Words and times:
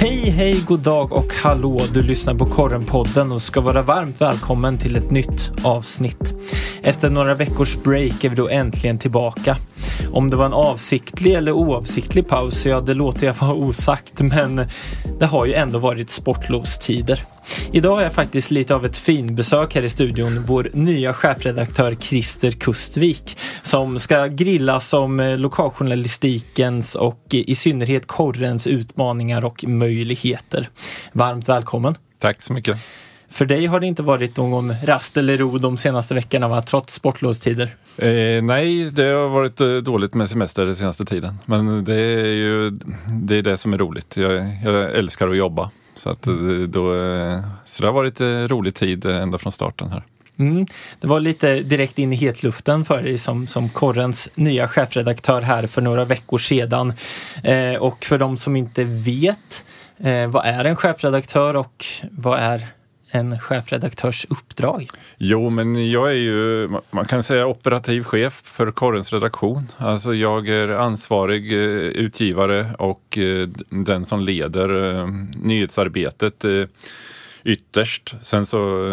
Hej, 0.00 0.30
hej, 0.30 0.64
god 0.66 0.80
dag 0.80 1.12
och 1.12 1.34
hallå! 1.34 1.80
Du 1.94 2.02
lyssnar 2.02 2.34
på 2.34 2.46
Korrenpodden 2.46 3.32
och 3.32 3.42
ska 3.42 3.60
vara 3.60 3.82
varmt 3.82 4.20
välkommen 4.20 4.78
till 4.78 4.96
ett 4.96 5.10
nytt 5.10 5.52
avsnitt. 5.64 6.34
Efter 6.82 7.10
några 7.10 7.34
veckors 7.34 7.76
break 7.76 8.24
är 8.24 8.28
vi 8.28 8.36
då 8.36 8.48
äntligen 8.48 8.98
tillbaka. 8.98 9.56
Om 10.12 10.30
det 10.30 10.36
var 10.36 10.46
en 10.46 10.52
avsiktlig 10.52 11.34
eller 11.34 11.52
oavsiktlig 11.52 12.28
paus, 12.28 12.66
ja 12.66 12.80
det 12.80 12.94
låter 12.94 13.26
jag 13.26 13.34
vara 13.34 13.54
osagt, 13.54 14.20
men 14.20 14.66
det 15.18 15.26
har 15.26 15.46
ju 15.46 15.54
ändå 15.54 15.78
varit 15.78 16.10
sportlovstider. 16.10 17.24
Idag 17.72 17.94
har 17.94 18.02
jag 18.02 18.12
faktiskt 18.12 18.50
lite 18.50 18.74
av 18.74 18.86
ett 18.86 18.96
finbesök 18.96 19.74
här 19.74 19.82
i 19.82 19.88
studion, 19.88 20.44
vår 20.46 20.70
nya 20.72 21.14
chefredaktör 21.14 21.94
Christer 21.94 22.50
Kustvik 22.50 23.38
som 23.62 23.98
ska 23.98 24.26
grillas 24.26 24.92
om 24.92 25.20
eh, 25.20 25.38
lokaljournalistikens 25.38 26.94
och 26.94 27.24
eh, 27.32 27.40
i 27.46 27.54
synnerhet 27.54 28.06
korrens 28.06 28.66
utmaningar 28.66 29.44
och 29.44 29.64
möjligheter. 29.64 30.68
Varmt 31.12 31.48
välkommen! 31.48 31.94
Tack 32.18 32.42
så 32.42 32.52
mycket! 32.52 32.76
För 33.30 33.44
dig 33.44 33.66
har 33.66 33.80
det 33.80 33.86
inte 33.86 34.02
varit 34.02 34.36
någon 34.36 34.74
rast 34.84 35.16
eller 35.16 35.38
ro 35.38 35.58
de 35.58 35.76
senaste 35.76 36.14
veckorna, 36.14 36.48
va? 36.48 36.62
trots 36.62 36.94
sportlovstider? 36.94 37.70
Eh, 37.96 38.42
nej, 38.42 38.90
det 38.90 39.02
har 39.02 39.28
varit 39.28 39.60
eh, 39.60 39.76
dåligt 39.76 40.14
med 40.14 40.30
semester 40.30 40.64
den 40.64 40.76
senaste 40.76 41.04
tiden. 41.04 41.38
Men 41.46 41.84
det 41.84 41.94
är 41.94 42.26
ju 42.26 42.70
det, 43.22 43.36
är 43.36 43.42
det 43.42 43.56
som 43.56 43.72
är 43.72 43.78
roligt. 43.78 44.16
Jag, 44.16 44.56
jag 44.64 44.94
älskar 44.94 45.28
att 45.28 45.36
jobba. 45.36 45.70
Så, 45.94 46.10
att, 46.10 46.26
eh, 46.26 46.34
då, 46.68 46.94
eh, 46.94 47.40
så 47.64 47.82
det 47.82 47.88
har 47.88 47.94
varit 47.94 48.20
rolig 48.50 48.74
tid 48.74 49.04
ända 49.06 49.38
från 49.38 49.52
starten 49.52 49.88
här. 49.88 50.02
Mm. 50.38 50.66
Det 51.00 51.06
var 51.06 51.20
lite 51.20 51.60
direkt 51.60 51.98
in 51.98 52.12
i 52.12 52.16
hetluften 52.16 52.84
för 52.84 53.02
dig 53.02 53.18
som, 53.18 53.46
som 53.46 53.68
Korrens 53.68 54.30
nya 54.34 54.68
chefredaktör 54.68 55.40
här 55.40 55.66
för 55.66 55.82
några 55.82 56.04
veckor 56.04 56.38
sedan. 56.38 56.92
Eh, 57.44 57.74
och 57.74 58.04
för 58.04 58.18
de 58.18 58.36
som 58.36 58.56
inte 58.56 58.84
vet, 58.84 59.64
eh, 59.98 60.26
vad 60.26 60.46
är 60.46 60.64
en 60.64 60.76
chefredaktör 60.76 61.56
och 61.56 61.86
vad 62.10 62.38
är 62.38 62.66
en 63.10 63.38
chefredaktörs 63.38 64.26
uppdrag? 64.28 64.88
Jo, 65.18 65.50
men 65.50 65.90
jag 65.90 66.10
är 66.10 66.14
ju, 66.14 66.68
man 66.90 67.04
kan 67.04 67.22
säga 67.22 67.46
operativ 67.46 68.04
chef 68.04 68.42
för 68.44 68.70
Korrens 68.70 69.12
redaktion. 69.12 69.68
Alltså 69.76 70.14
jag 70.14 70.48
är 70.48 70.68
ansvarig 70.68 71.52
eh, 71.52 71.58
utgivare 71.78 72.66
och 72.78 73.18
eh, 73.18 73.48
den 73.68 74.04
som 74.04 74.20
leder 74.20 74.94
eh, 74.94 75.08
nyhetsarbetet 75.34 76.44
ytterst. 77.44 78.14
Sen 78.22 78.46
så 78.46 78.88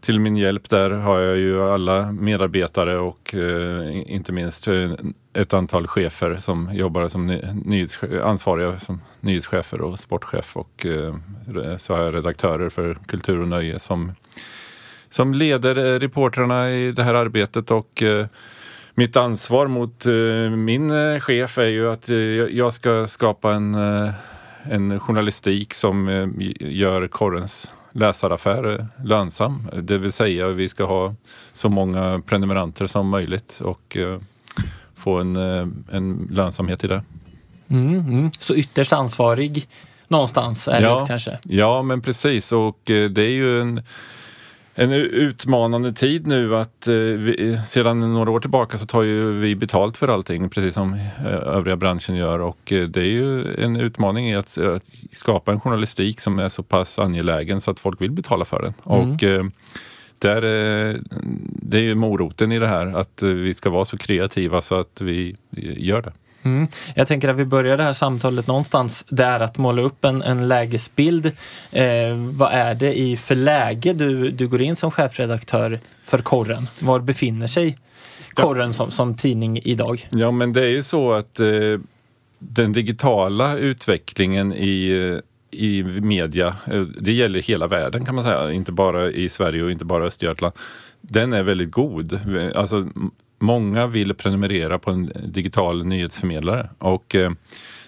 till 0.00 0.20
min 0.20 0.36
hjälp 0.36 0.68
där 0.68 0.90
har 0.90 1.20
jag 1.20 1.36
ju 1.36 1.62
alla 1.62 2.12
medarbetare 2.12 2.98
och 2.98 3.34
eh, 3.34 4.12
inte 4.12 4.32
minst 4.32 4.68
eh, 4.68 4.92
ett 5.32 5.54
antal 5.54 5.86
chefer 5.86 6.36
som 6.36 6.70
jobbar 6.72 7.08
som 7.08 7.26
nyhets, 7.64 8.00
ansvariga 8.22 8.78
som 8.78 9.00
nyhetschefer 9.20 9.80
och 9.80 9.98
sportchef 9.98 10.56
och 10.56 10.86
eh, 10.86 11.14
så 11.76 11.94
har 11.94 12.02
jag 12.02 12.14
redaktörer 12.14 12.68
för 12.68 12.94
kultur 12.94 13.40
och 13.40 13.48
nöje 13.48 13.78
som, 13.78 14.12
som 15.10 15.34
leder 15.34 15.76
eh, 15.76 15.98
reportrarna 15.98 16.70
i 16.70 16.92
det 16.92 17.02
här 17.02 17.14
arbetet 17.14 17.70
och 17.70 18.02
eh, 18.02 18.26
mitt 18.98 19.16
ansvar 19.16 19.66
mot 19.66 20.06
eh, 20.06 20.56
min 20.56 20.90
eh, 20.90 21.20
chef 21.20 21.58
är 21.58 21.66
ju 21.66 21.92
att 21.92 22.08
eh, 22.08 22.16
jag 22.16 22.72
ska 22.72 23.06
skapa 23.06 23.52
en, 23.52 23.74
en 24.62 25.00
journalistik 25.00 25.74
som 25.74 26.08
gör 26.60 27.08
korrens 27.08 27.74
läsaraffär 27.98 28.86
lönsam. 29.04 29.68
Det 29.82 29.98
vill 29.98 30.12
säga 30.12 30.48
vi 30.48 30.68
ska 30.68 30.84
ha 30.84 31.14
så 31.52 31.68
många 31.68 32.22
prenumeranter 32.26 32.86
som 32.86 33.08
möjligt 33.08 33.60
och 33.64 33.96
eh, 33.96 34.18
få 34.96 35.18
en, 35.18 35.36
eh, 35.36 35.66
en 35.92 36.28
lönsamhet 36.30 36.84
i 36.84 36.86
det. 36.86 37.02
Mm, 37.68 38.00
mm. 38.00 38.30
Så 38.38 38.54
ytterst 38.54 38.92
ansvarig 38.92 39.68
någonstans 40.08 40.68
är 40.68 40.82
ja, 40.82 41.00
det 41.00 41.06
kanske? 41.06 41.38
Ja, 41.42 41.82
men 41.82 42.00
precis 42.00 42.52
och 42.52 42.90
eh, 42.90 43.10
det 43.10 43.22
är 43.22 43.30
ju 43.30 43.60
en 43.60 43.82
en 44.80 44.92
utmanande 44.92 45.92
tid 45.92 46.26
nu 46.26 46.56
att 46.56 46.86
eh, 46.86 46.94
vi, 46.94 47.60
sedan 47.66 48.14
några 48.14 48.30
år 48.30 48.40
tillbaka 48.40 48.78
så 48.78 48.86
tar 48.86 49.02
ju 49.02 49.30
vi 49.30 49.56
betalt 49.56 49.96
för 49.96 50.08
allting 50.08 50.48
precis 50.48 50.74
som 50.74 50.94
eh, 50.94 51.26
övriga 51.26 51.76
branschen 51.76 52.16
gör 52.16 52.38
och 52.38 52.72
eh, 52.72 52.88
det 52.88 53.00
är 53.00 53.10
ju 53.10 53.54
en 53.64 53.76
utmaning 53.76 54.30
i 54.30 54.36
att, 54.36 54.58
att, 54.58 54.82
skapa 55.12 55.52
en 55.52 55.60
journalistik 55.60 56.20
som 56.20 56.38
är 56.38 56.48
så 56.48 56.62
pass 56.62 56.98
angelägen 56.98 57.60
så 57.60 57.70
att 57.70 57.80
folk 57.80 58.00
vill 58.00 58.10
betala 58.10 58.44
för 58.44 58.62
den. 58.62 58.74
Mm. 58.86 59.12
Och 59.12 59.22
eh, 59.22 59.44
där, 60.20 60.42
eh, 60.42 60.96
det 61.62 61.76
är 61.76 61.82
ju 61.82 61.94
moroten 61.94 62.52
i 62.52 62.58
det 62.58 62.66
här 62.66 62.86
att 62.86 63.22
vi 63.22 63.54
ska 63.54 63.70
vara 63.70 63.84
så 63.84 63.96
kreativa 63.96 64.60
så 64.60 64.80
att 64.80 65.00
vi 65.00 65.36
gör 65.76 66.02
det. 66.02 66.12
Mm. 66.42 66.68
Jag 66.94 67.08
tänker 67.08 67.28
att 67.28 67.36
vi 67.36 67.44
börjar 67.44 67.76
det 67.76 67.82
här 67.82 67.92
samtalet 67.92 68.46
någonstans 68.46 69.06
där 69.08 69.40
att 69.40 69.58
måla 69.58 69.82
upp 69.82 70.04
en, 70.04 70.22
en 70.22 70.48
lägesbild. 70.48 71.26
Eh, 71.72 72.14
vad 72.14 72.52
är 72.52 72.74
det 72.74 72.98
i 72.98 73.16
för 73.16 73.34
läge 73.34 73.92
du, 73.92 74.30
du 74.30 74.48
går 74.48 74.62
in 74.62 74.76
som 74.76 74.90
chefredaktör 74.90 75.78
för 76.04 76.18
Korren? 76.18 76.68
Var 76.80 77.00
befinner 77.00 77.46
sig 77.46 77.78
Korren 78.34 78.72
som, 78.72 78.90
som 78.90 79.14
tidning 79.14 79.60
idag? 79.64 80.08
Ja 80.10 80.30
men 80.30 80.52
det 80.52 80.60
är 80.60 80.70
ju 80.70 80.82
så 80.82 81.12
att 81.12 81.40
eh, 81.40 81.48
den 82.38 82.72
digitala 82.72 83.56
utvecklingen 83.56 84.52
i 84.52 84.90
eh, 84.90 85.20
i 85.50 85.82
media, 85.82 86.56
eh, 86.66 86.80
det 86.80 87.12
gäller 87.12 87.42
hela 87.42 87.66
världen 87.66 88.04
kan 88.04 88.14
man 88.14 88.24
säga, 88.24 88.52
inte 88.52 88.72
bara 88.72 89.10
i 89.10 89.28
Sverige 89.28 89.62
och 89.62 89.70
inte 89.70 89.84
bara 89.84 90.04
Östergötland. 90.04 90.54
Den 91.00 91.32
är 91.32 91.42
väldigt 91.42 91.70
god. 91.70 92.20
Alltså, 92.54 92.88
många 93.38 93.86
vill 93.86 94.14
prenumerera 94.14 94.78
på 94.78 94.90
en 94.90 95.12
digital 95.24 95.86
nyhetsförmedlare. 95.86 96.68
Och 96.78 97.14
eh, 97.14 97.30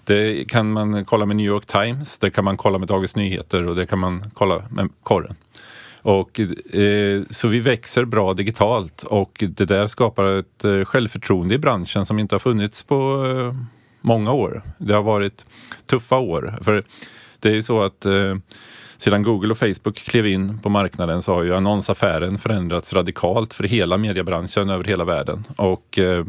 det 0.04 0.48
kan 0.48 0.72
man 0.72 1.04
kolla 1.04 1.26
med 1.26 1.36
New 1.36 1.46
York 1.46 1.66
Times, 1.66 2.18
det 2.18 2.30
kan 2.30 2.44
man 2.44 2.56
kolla 2.56 2.78
med 2.78 2.88
Dagens 2.88 3.16
Nyheter 3.16 3.68
och 3.68 3.76
det 3.76 3.86
kan 3.86 3.98
man 3.98 4.24
kolla 4.34 4.62
med 4.70 4.88
Korren. 5.02 5.34
Och, 6.02 6.40
eh, 6.40 7.22
så 7.30 7.48
vi 7.48 7.60
växer 7.60 8.04
bra 8.04 8.34
digitalt 8.34 9.02
och 9.02 9.44
det 9.48 9.64
där 9.64 9.86
skapar 9.86 10.24
ett 10.24 10.64
eh, 10.64 10.84
självförtroende 10.84 11.54
i 11.54 11.58
branschen 11.58 12.06
som 12.06 12.18
inte 12.18 12.34
har 12.34 12.40
funnits 12.40 12.82
på 12.82 13.26
eh, 13.26 13.62
många 14.00 14.32
år. 14.32 14.62
Det 14.78 14.94
har 14.94 15.02
varit 15.02 15.44
tuffa 15.86 16.18
år. 16.18 16.58
För 16.62 16.82
det 17.40 17.48
är 17.48 17.54
ju 17.54 17.62
så 17.62 17.82
att 17.82 18.06
eh, 18.06 18.36
sedan 18.98 19.22
Google 19.22 19.50
och 19.50 19.58
Facebook 19.58 19.96
klev 19.96 20.26
in 20.26 20.58
på 20.58 20.68
marknaden 20.68 21.22
så 21.22 21.34
har 21.34 21.42
ju 21.42 21.54
annonsaffären 21.54 22.38
förändrats 22.38 22.92
radikalt 22.92 23.54
för 23.54 23.64
hela 23.64 23.96
mediebranschen 23.96 24.70
över 24.70 24.84
hela 24.84 25.04
världen. 25.04 25.46
Och 25.56 25.98
eh, 25.98 26.24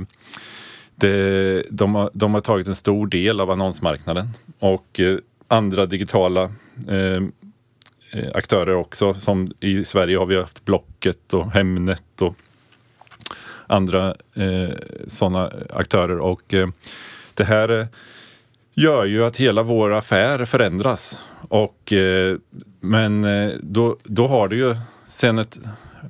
det, 0.95 1.63
de, 1.69 1.95
har, 1.95 2.09
de, 2.13 2.33
har, 2.33 2.41
tagit 2.41 2.67
en 2.67 2.75
stor 2.75 3.07
del 3.07 3.39
av 3.39 3.51
annonsmarknaden. 3.51 4.27
Och 4.59 4.99
eh, 4.99 5.17
andra 5.47 5.85
digitala 5.85 6.43
eh, 6.87 7.23
eh 8.11 8.29
aktörer 8.33 8.75
också. 8.75 9.13
Som 9.13 9.51
i 9.59 9.85
Sverige 9.85 10.17
har 10.17 10.25
vi 10.25 10.35
haft 10.35 10.65
Blocket 10.65 11.33
och 11.33 11.51
Hemnet 11.51 12.21
och 12.21 12.35
andra 13.67 14.15
eh, 14.33 14.69
sådana 15.07 15.51
aktörer. 15.73 16.19
Och 16.19 16.53
eh, 16.53 16.67
det 17.33 17.43
här 17.43 17.79
eh, 17.79 17.87
gör 18.73 19.05
ju 19.05 19.25
att 19.25 19.37
hela 19.37 19.63
vår 19.63 19.93
affär 19.93 20.45
förändras. 20.45 21.17
Och, 21.49 21.93
eh, 21.93 22.37
men 22.79 23.23
eh, 23.23 23.51
då, 23.61 23.97
då 24.03 24.27
har 24.27 24.47
det 24.47 24.55
ju 24.55 24.75
sen 25.05 25.39
ett 25.39 25.59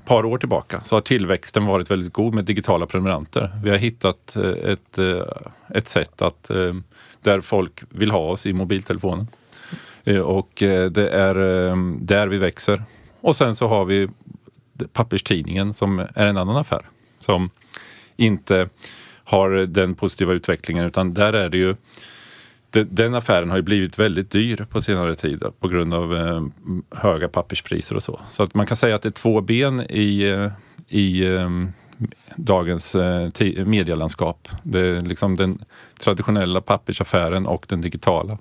par 0.06 0.26
år 0.26 0.38
tillbaka 0.38 0.82
så 0.84 0.96
har 0.96 1.02
tillväxten 1.02 1.66
varit 1.66 1.92
väldigt 1.92 2.14
god 2.14 2.34
med 2.34 2.46
digitala 2.46 2.86
prenumeranter. 2.86 3.52
Vi 3.64 3.70
har 3.70 3.78
hittat 3.78 4.36
eh, 4.36 4.72
ett, 4.72 4.98
eh, 4.98 5.24
ett 5.70 5.88
sätt 5.88 6.22
att, 6.22 6.52
där 7.22 7.42
folk 7.42 7.84
vill 7.90 8.12
ha 8.12 8.20
oss 8.20 8.46
i 8.46 8.54
mobiltelefonen. 8.54 9.28
Och 10.24 10.52
det 10.92 11.10
är 11.10 11.36
där 12.06 12.28
vi 12.28 12.38
växer. 12.38 12.84
Och 13.22 13.36
sen 13.36 13.56
så 13.56 13.68
har 13.68 13.86
vi 13.86 14.10
papperstidningen 14.94 15.74
som 15.74 16.00
är 16.00 16.26
en 16.28 16.38
annan 16.38 16.58
affär. 16.58 16.86
Som 17.20 17.50
inte 18.16 18.70
har 19.24 19.50
den 19.50 19.96
positiva 19.96 20.34
utvecklingen 20.34 20.85
utan 20.85 21.14
där 21.14 21.34
är 21.34 21.50
det 21.50 21.58
ju 21.58 21.76
den 22.72 23.16
affären 23.16 23.50
har 23.50 23.58
ju 23.58 23.64
blivit 23.64 24.00
väldigt 24.00 24.32
dyr 24.32 24.66
på 24.70 24.82
senare 24.82 25.16
tid 25.16 25.44
på 25.59 25.68
grund 25.68 25.94
av 25.94 26.16
eh, 26.16 26.41
höga 26.91 27.28
papperspriser 27.28 27.96
och 27.96 28.03
så. 28.03 28.20
Så 28.29 28.44
att 28.44 28.53
man 28.53 28.68
kan 28.68 28.78
säga 28.78 28.96
att 28.96 29.02
det 29.02 29.09
är 29.09 29.12
två 29.12 29.41
ben 29.41 29.82
i, 29.90 30.22
eh, 30.22 30.52
i 30.88 31.26
eh, 31.35 31.50
dagens 32.35 32.96
eh, 32.96 33.66
medielandskap. 33.66 34.50
Det 34.64 34.79
är 34.79 35.02
liksom 35.02 35.35
den 35.35 35.59
traditionella 36.00 36.62
pappersaffären 36.62 37.47
och 37.47 37.66
den 37.70 37.82
digitala. 37.82 38.38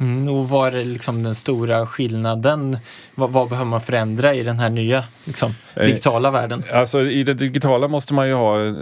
Mm, 0.00 0.28
och 0.28 0.48
vad 0.48 0.74
är 0.74 0.84
liksom 0.84 1.22
den 1.22 1.34
stora 1.34 1.86
skillnaden? 1.86 2.78
Vad, 3.14 3.30
vad, 3.30 3.48
behöver 3.48 3.70
man 3.70 3.80
förändra 3.80 4.34
i 4.34 4.42
den 4.42 4.58
här 4.58 4.70
nya 4.70 5.04
liksom, 5.24 5.54
eh, 5.74 5.86
digitala 5.86 6.28
eh, 6.28 6.32
världen? 6.32 6.62
Alltså 6.72 7.00
i 7.00 7.24
det 7.24 7.34
digitala 7.34 7.88
måste 7.88 8.14
man 8.14 8.28
ju 8.28 8.34
ha, 8.34 8.74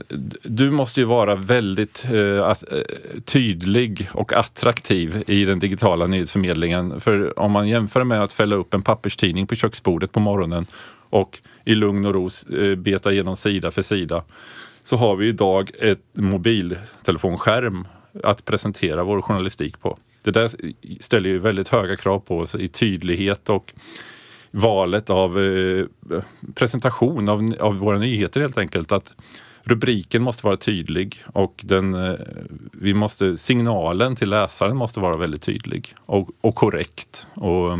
du 0.42 0.70
måste 0.70 1.00
ju 1.00 1.06
vara 1.06 1.34
väldigt 1.34 2.04
eh, 2.12 2.44
att, 2.44 2.72
eh, 2.72 2.78
tydlig 3.24 4.08
och 4.12 4.32
attraktiv 4.32 5.24
i 5.26 5.44
den 5.44 5.58
digitala 5.58 6.06
nyhetsförmedlingen. 6.06 7.00
För 7.00 7.38
om 7.38 7.52
man 7.52 7.68
jämför 7.68 8.04
med 8.04 8.22
att 8.22 8.32
fälla 8.32 8.56
upp 8.56 8.74
en 8.74 8.82
papperstidning 8.82 9.46
på 9.46 9.54
köksbordet 9.54 10.12
på 10.12 10.20
morgonen 10.20 10.66
och 11.10 11.38
i 11.64 11.74
lugn 11.74 12.06
och 12.06 12.14
ro 12.14 12.30
eh, 12.60 12.74
beta 12.74 13.12
igenom 13.12 13.36
sida 13.36 13.70
för 13.70 13.82
sida 13.82 14.22
så 14.84 14.96
har 14.96 15.16
vi 15.16 15.28
idag 15.28 15.70
ett 15.78 15.98
mobiltelefonskärm 16.12 17.88
att 18.24 18.44
presentera 18.44 19.04
vår 19.04 19.22
journalistik 19.22 19.80
på 19.80 19.98
det 20.24 20.30
där 20.30 20.50
ställer 21.00 21.30
ju 21.30 21.38
väldigt 21.38 21.68
höga 21.68 21.96
krav 21.96 22.18
på 22.18 22.38
oss 22.38 22.54
i 22.54 22.68
tydlighet 22.68 23.50
och 23.50 23.72
valet 24.50 25.10
av 25.10 25.40
eh, 25.40 25.84
presentation 26.54 27.28
av, 27.28 27.54
av 27.60 27.76
våra 27.76 27.98
nyheter 27.98 28.40
helt 28.40 28.58
enkelt. 28.58 28.92
Att 28.92 29.14
rubriken 29.62 30.22
måste 30.22 30.46
vara 30.46 30.56
tydlig 30.56 31.24
och 31.32 31.60
den, 31.64 31.94
eh, 31.94 32.14
vi 32.72 32.94
måste, 32.94 33.36
signalen 33.36 34.16
till 34.16 34.30
läsaren 34.30 34.76
måste 34.76 35.00
vara 35.00 35.16
väldigt 35.16 35.42
tydlig 35.42 35.94
och, 36.06 36.30
och 36.40 36.54
korrekt. 36.54 37.26
Och, 37.34 37.72
eh, 37.72 37.78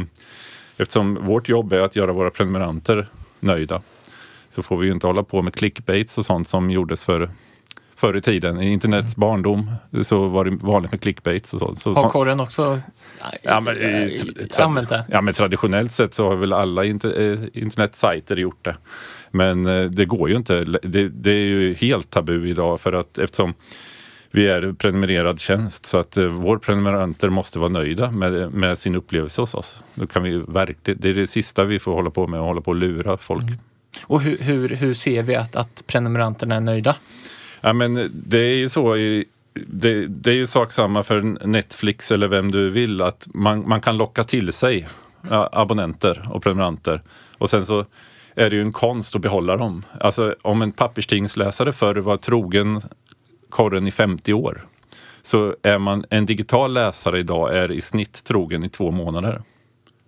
eftersom 0.76 1.14
vårt 1.24 1.48
jobb 1.48 1.72
är 1.72 1.80
att 1.80 1.96
göra 1.96 2.12
våra 2.12 2.30
prenumeranter 2.30 3.08
nöjda 3.40 3.82
så 4.48 4.62
får 4.62 4.76
vi 4.76 4.86
ju 4.86 4.92
inte 4.92 5.06
hålla 5.06 5.22
på 5.22 5.42
med 5.42 5.54
clickbaits 5.54 6.18
och 6.18 6.24
sånt 6.24 6.48
som 6.48 6.70
gjordes 6.70 7.04
för 7.04 7.30
förr 8.02 8.16
i 8.16 8.20
tiden. 8.20 8.60
I 8.60 8.72
internets 8.72 9.16
mm. 9.16 9.20
barndom 9.20 9.70
så 10.02 10.28
var 10.28 10.44
det 10.44 10.50
vanligt 10.50 10.90
med 10.90 11.00
clickbaits 11.00 11.54
och 11.54 11.60
så. 11.60 11.74
så 11.74 11.92
har 11.92 12.08
korren 12.08 12.40
också 12.40 12.80
ja, 13.42 13.60
men, 13.60 13.76
använt 14.58 14.88
det? 14.88 15.04
Ja, 15.08 15.20
men 15.20 15.34
traditionellt 15.34 15.92
sett 15.92 16.14
så 16.14 16.28
har 16.28 16.36
väl 16.36 16.52
alla 16.52 16.84
inter, 16.84 17.48
internetsajter 17.58 18.36
gjort 18.36 18.64
det. 18.64 18.76
Men 19.30 19.66
eh, 19.66 19.84
det 19.84 20.04
går 20.04 20.30
ju 20.30 20.36
inte. 20.36 20.64
Det, 20.64 21.08
det, 21.08 21.30
är 21.30 21.44
ju 21.44 21.74
helt 21.74 22.10
tabu 22.10 22.48
idag 22.48 22.80
för 22.80 22.92
att 22.92 23.18
eftersom 23.18 23.54
vi 24.30 24.48
är 24.48 24.72
prenumererad 24.72 25.40
tjänst 25.40 25.86
så 25.86 25.98
att 25.98 26.16
eh, 26.16 26.26
vår 26.26 26.58
prenumeranter 26.58 27.28
måste 27.28 27.58
vara 27.58 27.68
nöjda 27.68 28.10
med, 28.10 28.52
med 28.52 28.78
sin 28.78 28.94
upplevelse 28.94 29.42
hos 29.42 29.54
oss. 29.54 29.84
Då 29.94 30.06
kan 30.06 30.22
vi 30.22 30.36
verkligen, 30.48 31.00
det 31.00 31.08
är 31.08 31.14
det 31.14 31.26
sista 31.26 31.64
vi 31.64 31.78
får 31.78 31.94
hålla 31.94 32.10
på 32.10 32.26
med, 32.26 32.40
att 32.40 32.46
hålla 32.46 32.60
på 32.60 32.70
och 32.70 32.76
lura 32.76 33.16
folk. 33.16 33.42
Mm. 33.42 33.58
Och 34.02 34.20
hur, 34.20 34.38
hur, 34.38 34.68
hur 34.68 34.94
ser 34.94 35.22
vi 35.22 35.36
att, 35.36 35.56
att 35.56 35.82
prenumeranterna 35.86 36.54
är 36.54 36.60
nöjda? 36.60 36.96
Ja, 37.64 37.72
men 37.72 38.10
det 38.14 38.38
är 38.38 38.56
ju 38.56 38.68
så 38.68 38.96
i, 38.96 39.24
det, 39.54 40.06
det, 40.06 40.30
är 40.30 40.34
ju 40.34 40.46
sak 40.46 40.72
samma 40.72 41.02
för 41.02 41.46
Netflix 41.46 42.10
eller 42.10 42.28
vem 42.28 42.50
du 42.50 42.70
vill 42.70 43.02
att 43.02 43.28
man, 43.34 43.68
man 43.68 43.80
kan 43.80 43.96
locka 43.96 44.24
till 44.24 44.52
sig 44.52 44.88
abonnenter 45.30 46.28
och 46.30 46.42
prenumeranter. 46.42 47.02
Och 47.38 47.50
sen 47.50 47.66
så 47.66 47.84
är 48.34 48.50
det 48.50 48.56
ju 48.56 48.62
en 48.62 48.72
konst 48.72 49.16
att 49.16 49.22
behålla 49.22 49.56
dem. 49.56 49.84
Alltså 50.00 50.34
om 50.42 50.62
en 50.62 50.72
papperstidningsläsare 50.72 51.72
förr 51.72 51.94
var 51.94 52.16
trogen 52.16 52.80
korren 53.48 53.86
i 53.86 53.90
50 53.90 54.32
år 54.32 54.66
så 55.22 55.56
är 55.62 55.78
man 55.78 56.04
en 56.10 56.26
digital 56.26 56.72
läsare 56.72 57.18
idag 57.18 57.56
är 57.56 57.72
i 57.72 57.80
snitt 57.80 58.24
trogen 58.24 58.64
i 58.64 58.68
två 58.68 58.90
månader. 58.90 59.42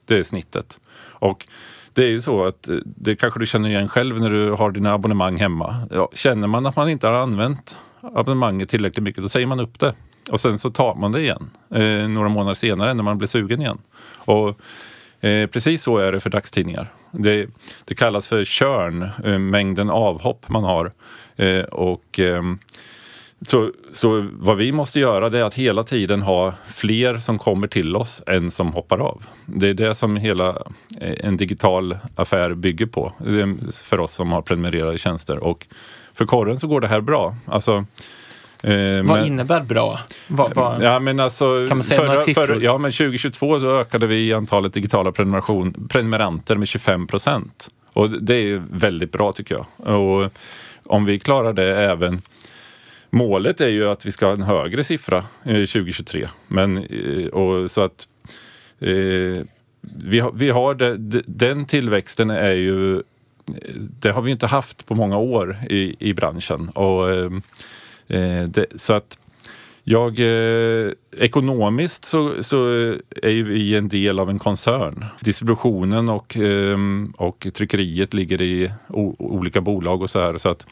Det 0.05 0.19
är 0.19 0.23
snittet. 0.23 0.81
Och 0.97 1.47
det 1.95 2.05
är 2.05 2.09
ju 2.09 2.21
så 2.21 2.45
att 2.45 2.69
eh, 2.69 2.77
det 2.85 3.17
kanske 3.17 3.41
du 3.41 3.47
känner 3.47 3.69
igen 3.69 3.89
själv 3.89 4.21
när 4.21 4.31
du 4.31 4.51
har 4.51 4.71
dina 4.71 4.93
abonnemang 4.93 5.37
hemma. 5.37 5.77
Ja, 5.91 6.09
känner 6.13 6.47
man 6.47 6.67
att 6.67 6.77
man 6.77 6.89
inte 6.89 7.07
har 7.07 7.15
använt 7.15 7.77
abonnemanget 8.01 8.69
tillräckligt 8.69 9.03
mycket 9.03 9.23
då 9.23 9.29
säger 9.29 9.47
man 9.47 9.61
upp 9.61 9.81
det. 9.81 9.95
Och 10.31 10.41
sen 10.41 10.59
så 10.59 10.71
tar 10.71 10.95
man 10.95 11.13
det 11.13 11.21
igen 11.21 11.51
eh, 11.75 12.09
några 12.09 12.29
månader 12.29 12.55
senare 12.55 12.95
när 12.95 13.03
man 13.03 13.19
blir 13.19 13.29
sugen 13.29 13.61
igen. 13.61 13.79
Och 14.17 14.49
eh, 15.21 15.47
precis 15.47 15.83
så 15.83 15.99
är 15.99 16.13
det 16.13 16.21
för 16.21 16.31
dagstidningar. 16.31 16.93
Det, 17.11 17.47
det 17.85 17.95
kallas 17.95 18.29
för 18.29 18.45
körn, 18.45 19.09
eh, 19.25 19.39
mängden 19.39 19.91
avhopp 19.91 20.49
man 20.49 20.65
har. 20.65 20.93
Eh, 21.37 21.63
och 21.65 22.19
ehm, 22.19 22.59
så, 23.47 23.71
så 23.93 24.27
vad 24.33 24.57
vi 24.57 24.73
måste 24.73 25.01
göra 25.01 25.29
det 25.29 25.39
är 25.39 25.45
att 25.45 25.55
hela 25.55 25.83
tiden 25.83 26.23
ha 26.23 26.55
fler 26.75 27.19
som 27.19 27.39
kommer 27.39 27.67
till 27.67 27.97
oss 27.97 28.23
än 28.27 28.51
som 28.51 28.73
hoppar 28.73 28.99
av. 28.99 29.23
Det 29.47 29.69
är 29.69 29.75
det 29.75 29.95
som 29.95 30.17
hela 30.17 30.49
eh, 31.01 31.15
en 31.21 31.37
digital 31.37 31.99
affär 32.17 32.55
bygger 32.55 32.87
på 32.87 33.13
för 33.85 34.01
oss 34.01 34.13
som 34.13 34.33
har 34.33 34.43
prenumererade 34.43 34.99
tjänster. 34.99 35.45
Och 35.45 35.67
för 36.15 36.27
korren 36.27 36.57
så 36.57 36.67
går 36.67 36.81
det 36.81 36.89
här 36.89 37.01
bra. 37.01 37.37
Alltså, 37.47 37.85
Eh, 38.65 39.03
vad 39.03 39.19
men, 39.19 39.27
innebär 39.27 39.61
bra? 39.61 40.01
Vad, 40.29 40.55
vad, 40.55 40.83
ja, 40.83 40.99
men 40.99 41.21
alltså, 41.21 41.69
kan 41.69 41.77
man 41.77 41.85
säga 41.85 42.01
förra, 42.01 42.09
några 42.09 42.21
siffror? 42.21 42.47
Förra, 42.47 42.63
ja, 42.63 42.79
men 42.79 42.93
2022 42.93 43.61
så 43.61 43.81
ökade 43.81 44.07
vi 44.07 44.33
antalet 44.33 44.73
digitala 44.73 45.13
prenumeranter 45.89 46.57
med 46.57 46.69
25 46.69 47.07
procent. 47.07 47.69
Och 47.93 48.11
det 48.11 48.35
är 48.35 48.63
väldigt 48.71 49.13
bra 49.13 49.33
tycker 49.33 49.55
jag. 49.55 49.97
Och 49.97 50.31
om 50.87 51.05
vi 51.05 51.19
klarar 51.19 51.53
det 51.53 51.83
även 51.83 52.23
Målet 53.15 53.61
är 53.61 53.69
ju 53.69 53.89
att 53.89 54.07
vi 54.07 54.13
ska 54.13 54.27
ha 54.27 54.33
en 54.33 54.43
högre 54.43 54.85
siffra 54.85 55.19
eh, 55.45 55.67
2023. 55.67 56.29
Men, 56.47 56.77
eh, 56.77 57.27
och, 57.27 57.71
så 57.71 57.81
att 57.81 58.09
eh, 58.81 59.45
vi 59.81 60.21
har, 60.21 60.33
vi 60.33 60.51
har 60.51 60.75
det, 60.75 61.23
den 61.27 61.67
tillväxten 61.67 62.31
är 62.31 62.53
ju 62.53 63.03
det 64.01 64.11
har 64.11 64.23
vi 64.23 64.31
inte 64.31 64.47
haft 64.47 64.87
på 64.87 64.95
många 64.95 65.19
år 65.19 65.59
i, 65.71 65.97
i 65.99 66.15
branschen. 66.15 66.69
Och, 66.69 67.11
eh 67.11 67.31
det, 68.49 68.67
så 68.75 68.93
att 68.93 69.19
jag, 69.85 70.19
eh, 70.19 70.93
ekonomiskt 71.19 72.05
så, 72.05 72.43
så 72.43 72.67
är 73.23 73.31
ju 73.31 73.45
vi 73.45 73.77
en 73.77 73.89
del 73.89 74.19
av 74.19 74.31
en 74.31 74.39
koncern. 74.39 75.05
Distributionen 75.21 76.09
och, 76.09 76.37
eh, 76.37 76.79
och 77.17 77.47
tryckeriet 77.55 78.15
ligger 78.15 78.43
i 78.43 78.73
o, 78.89 79.17
olika 79.19 79.61
bolag 79.61 80.03
och 80.03 80.11
så 80.11 80.21
här. 80.21 80.39
Så 80.39 80.49
att, 80.49 80.67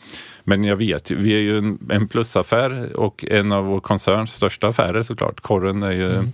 men 0.44 0.64
jag 0.64 0.76
vet, 0.76 1.10
vi 1.10 1.34
är 1.34 1.38
ju 1.38 1.58
en, 1.58 1.78
en 1.90 2.08
plusaffär 2.08 2.96
och 2.96 3.24
en 3.28 3.52
av 3.52 3.64
vår 3.64 3.80
koncerns 3.80 4.32
största 4.32 4.68
affärer 4.68 5.02
såklart. 5.02 5.40
Korren 5.40 5.82
är 5.82 5.92
ju 5.92 6.10
mm 6.10 6.32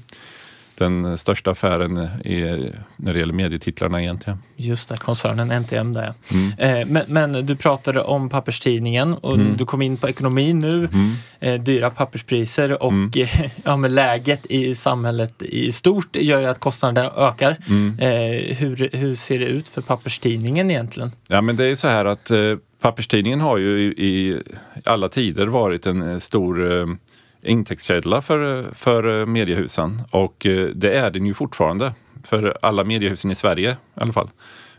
den 0.79 1.19
största 1.19 1.51
affären 1.51 1.99
i, 2.25 2.71
när 2.97 3.13
det 3.13 3.19
gäller 3.19 3.33
medietitlarna 3.33 4.03
egentligen. 4.03 4.39
Just 4.57 4.89
det, 4.89 4.97
koncernen 4.97 5.51
NTM 5.63 5.93
där. 5.93 6.15
Mm. 6.31 6.81
Eh, 6.81 6.87
men, 6.87 7.05
men, 7.07 7.47
du 7.47 7.57
pratade 7.57 8.01
om 8.01 8.29
papperstidningen 8.29 9.15
och 9.15 9.35
mm. 9.35 9.57
du 9.57 9.65
kom 9.65 9.83
in 9.83 9.97
på 9.97 10.09
ekonomin 10.09 10.59
nu. 10.59 10.89
Mm. 10.93 11.13
Eh, 11.41 11.61
dyra 11.61 11.91
papperspriser 11.91 12.83
och 12.83 12.93
mm. 12.93 13.11
ja, 13.65 13.77
men 13.77 13.95
läget 13.95 14.47
i 14.47 14.75
samhället 14.75 15.43
i 15.43 15.73
stort 15.73 16.17
gör 16.17 16.41
ju 16.41 16.47
att 16.47 16.61
kostnaderna 16.61 17.11
ökar. 17.17 17.57
Mm. 17.69 17.99
Eh, 17.99 18.57
hur, 18.57 18.89
hur 18.93 19.15
ser 19.15 19.39
det 19.39 19.47
ut 19.47 19.69
för 19.69 19.83
papperstidningen 19.83 20.71
egentligen? 20.71 21.13
Ja 21.29 21.41
men 21.41 21.57
det 21.57 21.65
är 21.65 21.75
så 21.75 21.89
här 21.89 22.05
att 22.05 22.31
papperstidningen 22.81 23.41
har 23.41 23.59
ju 23.59 23.81
i, 23.81 24.07
i 24.07 24.43
alla 24.85 25.09
tider 25.09 25.47
varit 25.47 25.87
en 25.87 26.21
stor 26.21 26.99
intäktskälla 27.43 28.23
för, 28.23 28.75
för 28.75 29.21
eh, 29.21 29.27
mediehusen 29.27 30.03
och 30.11 30.47
eh, 30.47 30.67
det 30.67 30.99
är 30.99 31.11
den 31.11 31.27
ju 31.27 31.35
fortfarande 31.35 31.95
för 32.25 32.59
alla 32.63 32.85
mediehusen 32.85 33.31
i 33.31 33.35
Sverige 33.35 33.71
i 33.71 34.01
alla 34.01 34.13
fall. 34.13 34.31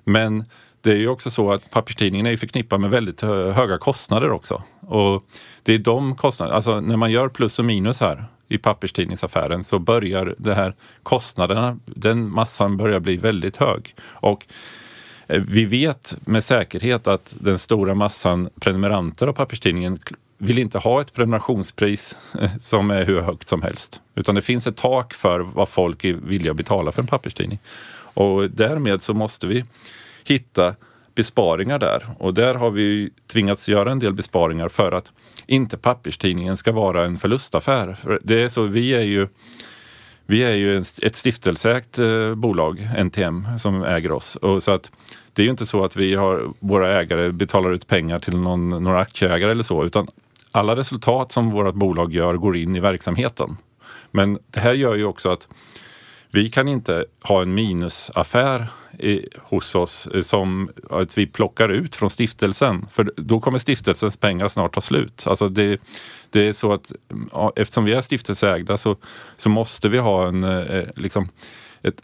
Men 0.03 0.45
det 0.81 0.91
är 0.91 0.95
ju 0.95 1.07
också 1.07 1.29
så 1.29 1.51
att 1.51 1.71
papperstidningen 1.71 2.25
är 2.25 2.37
förknippad 2.37 2.79
med 2.79 2.89
väldigt 2.89 3.23
eh, 3.23 3.29
höga 3.29 3.77
kostnader 3.77 4.31
också. 4.31 4.63
Och 4.79 5.23
det 5.63 5.73
är 5.73 5.79
de 5.79 6.15
kostnaderna, 6.15 6.55
alltså 6.55 6.81
när 6.81 6.97
man 6.97 7.11
gör 7.11 7.29
plus 7.29 7.59
och 7.59 7.65
minus 7.65 8.01
här 8.01 8.25
i 8.47 8.57
papperstidningsaffären 8.57 9.63
så 9.63 9.79
börjar 9.79 10.35
det 10.37 10.53
här 10.53 10.73
kostnaderna, 11.03 11.79
den 11.85 12.31
massan 12.31 12.77
börjar 12.77 12.99
bli 12.99 13.17
väldigt 13.17 13.57
hög. 13.57 13.95
Och 14.01 14.45
vi 15.27 15.65
vet 15.65 16.17
med 16.25 16.43
säkerhet 16.43 17.07
att 17.07 17.35
den 17.39 17.59
stora 17.59 17.93
massan 17.93 18.49
prenumeranter 18.59 19.27
av 19.27 19.33
papperstidningen 19.33 19.99
vill 20.41 20.57
inte 20.57 20.77
ha 20.77 21.01
ett 21.01 21.13
prenumerationspris 21.13 22.15
eh, 22.41 22.49
som 22.59 22.91
är 22.91 23.05
hur 23.05 23.21
högt 23.21 23.47
som 23.47 23.61
helst. 23.61 24.01
Utan 24.15 24.35
det 24.35 24.41
finns 24.41 24.67
ett 24.67 24.77
tak 24.77 25.13
för 25.13 25.39
vad 25.39 25.69
folk 25.69 26.03
är 26.03 26.13
villiga 26.13 26.51
att 26.51 26.57
betala 26.57 26.91
för 26.91 27.01
en 27.01 27.07
papperstidning. 27.07 27.59
Och 28.13 28.49
därmed 28.49 29.01
så 29.01 29.13
måste 29.13 29.47
vi 29.47 29.65
hitta 30.23 30.75
besparingar 31.15 31.79
där. 31.79 32.07
Och 32.17 32.33
där 32.33 32.55
har 32.55 32.71
vi 32.71 33.09
tvingats 33.27 33.69
göra 33.69 33.91
en 33.91 33.99
del 33.99 34.13
besparingar 34.13 34.67
för 34.67 34.91
att 34.91 35.11
inte 35.45 35.77
papperstidningen 35.77 36.57
ska 36.57 36.71
vara 36.71 37.05
en 37.05 37.17
förlustaffär. 37.17 37.93
För 37.93 38.19
det 38.23 38.43
är 38.43 38.49
så, 38.49 38.63
vi 38.63 38.93
är 38.93 39.01
ju 39.01 39.27
vi 40.25 40.43
är 40.43 40.55
ju 40.55 40.77
ett 40.77 41.15
stiftelseägt 41.15 41.99
eh, 41.99 42.35
bolag, 42.35 42.89
NTM, 42.97 43.47
som 43.59 43.83
äger 43.83 44.11
oss. 44.11 44.35
Och 44.35 44.63
så 44.63 44.71
att 44.71 44.91
det 45.33 45.41
är 45.41 45.43
ju 45.43 45.51
inte 45.51 45.65
så 45.65 45.85
att 45.85 45.95
vi 45.95 46.15
har, 46.15 46.53
våra 46.59 46.99
ägare 46.99 47.31
betalar 47.31 47.71
ut 47.71 47.87
pengar 47.87 48.19
till 48.19 48.37
någon, 48.37 48.69
några 48.69 48.99
aktieägare 48.99 49.51
eller 49.51 49.63
så, 49.63 49.85
utan 49.85 50.07
alla 50.51 50.75
resultat 50.75 51.31
som 51.31 51.49
vårt 51.49 51.75
bolag 51.75 52.13
gör 52.13 52.33
går 52.33 52.57
in 52.57 52.75
i 52.75 52.79
verksamheten. 52.79 53.57
Men 54.11 54.39
det 54.51 54.59
här 54.59 54.73
gör 54.73 54.95
ju 54.95 55.05
också 55.05 55.29
att 55.29 55.47
vi 56.31 56.49
kan 56.49 56.67
inte 56.67 57.05
ha 57.21 57.41
en 57.41 57.53
minusaffär 57.53 58.67
i, 58.99 59.25
hos 59.37 59.75
oss 59.75 60.07
eh, 60.07 60.21
som 60.21 60.69
att 60.89 61.17
vi 61.17 61.27
plockar 61.27 61.69
ut 61.69 61.95
från 61.95 62.09
stiftelsen. 62.09 62.85
För 62.91 63.11
då 63.15 63.39
kommer 63.39 63.57
stiftelsens 63.57 64.17
pengar 64.17 64.47
snart 64.47 64.73
ta 64.73 64.81
slut. 64.81 65.23
Alltså 65.27 65.49
det, 65.49 65.81
det 66.29 66.47
är 66.47 66.53
så 66.53 66.73
att 66.73 66.91
eftersom 67.55 67.85
vi 67.85 67.93
är 67.93 68.01
stiftelseägda 68.01 68.77
så, 68.77 68.95
så 69.37 69.49
måste 69.49 69.89
vi 69.89 69.97
ha 69.97 70.27
en, 70.27 70.43
eh, 70.43 70.59
eh, 70.59 70.87
liksom, 70.95 71.29
ett, 71.81 72.01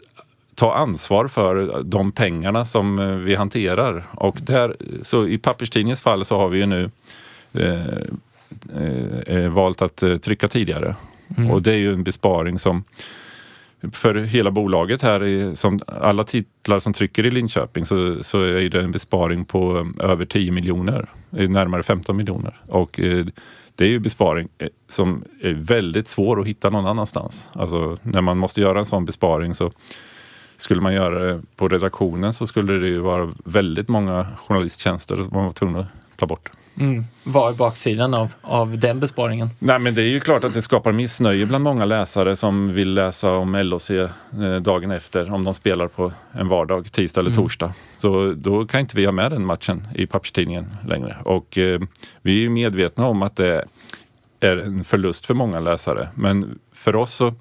ta 0.54 0.74
ansvar 0.74 1.28
för 1.28 1.82
de 1.82 2.12
pengarna 2.12 2.64
som 2.64 2.98
eh, 2.98 3.06
vi 3.06 3.34
hanterar. 3.34 4.04
Och 4.14 4.38
där, 4.40 4.76
så 5.02 5.26
I 5.26 5.38
papperstidningens 5.38 6.02
fall 6.02 6.24
så 6.24 6.38
har 6.38 6.48
vi 6.48 6.58
ju 6.58 6.66
nu 6.66 6.90
eh, 7.52 8.14
Eh, 8.76 9.36
eh, 9.36 9.50
valt 9.50 9.82
att 9.82 10.02
eh, 10.02 10.16
trycka 10.16 10.48
tidigare. 10.48 10.96
Mm. 11.36 11.50
Och 11.50 11.62
det 11.62 11.72
är 11.72 11.76
ju 11.76 11.92
en 11.92 12.04
besparing 12.04 12.58
som 12.58 12.84
för 13.92 14.14
hela 14.14 14.50
bolaget 14.50 15.02
här, 15.02 15.54
som 15.54 15.80
alla 15.86 16.24
titlar 16.24 16.78
som 16.78 16.92
trycker 16.92 17.26
i 17.26 17.30
Linköping 17.30 17.84
så, 17.84 18.24
så 18.24 18.42
är 18.42 18.68
det 18.68 18.80
en 18.80 18.90
besparing 18.90 19.44
på 19.44 19.92
över 20.00 20.24
10 20.24 20.52
miljoner, 20.52 21.06
närmare 21.30 21.82
15 21.82 22.16
miljoner. 22.16 22.60
Och 22.66 23.00
det 23.76 23.84
är 23.84 23.88
ju 23.88 23.98
besparing 23.98 24.48
eh, 24.58 24.68
som 24.88 25.24
är 25.40 25.54
väldigt 25.54 26.08
svår 26.08 26.40
att 26.40 26.46
hitta 26.46 26.70
någon 26.70 26.86
annanstans. 26.86 27.48
Alltså 27.52 27.96
när 28.02 28.20
man 28.20 28.38
måste 28.38 28.60
göra 28.60 28.78
en 28.78 28.86
sån 28.86 29.04
besparing 29.04 29.54
så 29.54 29.72
skulle 30.56 30.80
man 30.80 30.94
göra 30.94 31.18
det 31.18 31.42
på 31.56 31.68
redaktionen 31.68 32.32
så 32.32 32.46
skulle 32.46 32.72
det 32.72 32.86
ju 32.86 32.98
vara 32.98 33.32
väldigt 33.44 33.88
många 33.88 34.26
journalisttjänster 34.46 35.16
som 35.16 35.28
man 35.32 35.44
var 35.44 35.52
tvungen 35.52 35.80
att 35.80 35.86
ta 36.16 36.26
bort. 36.26 36.50
Mm. 36.80 37.04
Vad 37.24 37.52
är 37.52 37.56
baksidan 37.56 38.14
av, 38.14 38.32
av 38.42 38.78
den 38.78 39.00
besparingen? 39.00 39.48
Nej, 39.58 39.78
men 39.78 39.94
det 39.94 40.02
är 40.02 40.08
ju 40.08 40.20
klart 40.20 40.44
att 40.44 40.54
det 40.54 40.62
skapar 40.62 40.92
missnöje 40.92 41.46
bland 41.46 41.64
många 41.64 41.84
läsare 41.84 42.36
som 42.36 42.72
vill 42.72 42.94
läsa 42.94 43.30
om 43.30 43.54
LOC 43.54 43.90
eh, 43.90 44.08
dagen 44.62 44.90
efter 44.90 45.32
om 45.32 45.44
de 45.44 45.54
spelar 45.54 45.88
på 45.88 46.12
en 46.32 46.48
vardag, 46.48 46.92
tisdag 46.92 47.20
eller 47.20 47.30
mm. 47.30 47.42
torsdag. 47.42 47.72
Så 47.98 48.34
då 48.36 48.66
kan 48.66 48.80
inte 48.80 48.96
vi 48.96 49.04
ha 49.04 49.12
med 49.12 49.30
den 49.32 49.46
matchen 49.46 49.88
i 49.94 50.06
papperstidningen 50.06 50.76
längre. 50.88 51.16
Och 51.24 51.58
eh, 51.58 51.80
vi 52.22 52.44
är 52.44 52.48
medvetna 52.48 53.06
om 53.06 53.22
att 53.22 53.36
det 53.36 53.64
är 54.40 54.56
en 54.56 54.84
förlust 54.84 55.26
för 55.26 55.34
många 55.34 55.60
läsare. 55.60 56.08
Men 56.14 56.58
för 56.72 56.96
oss 56.96 57.14
så 57.14 57.34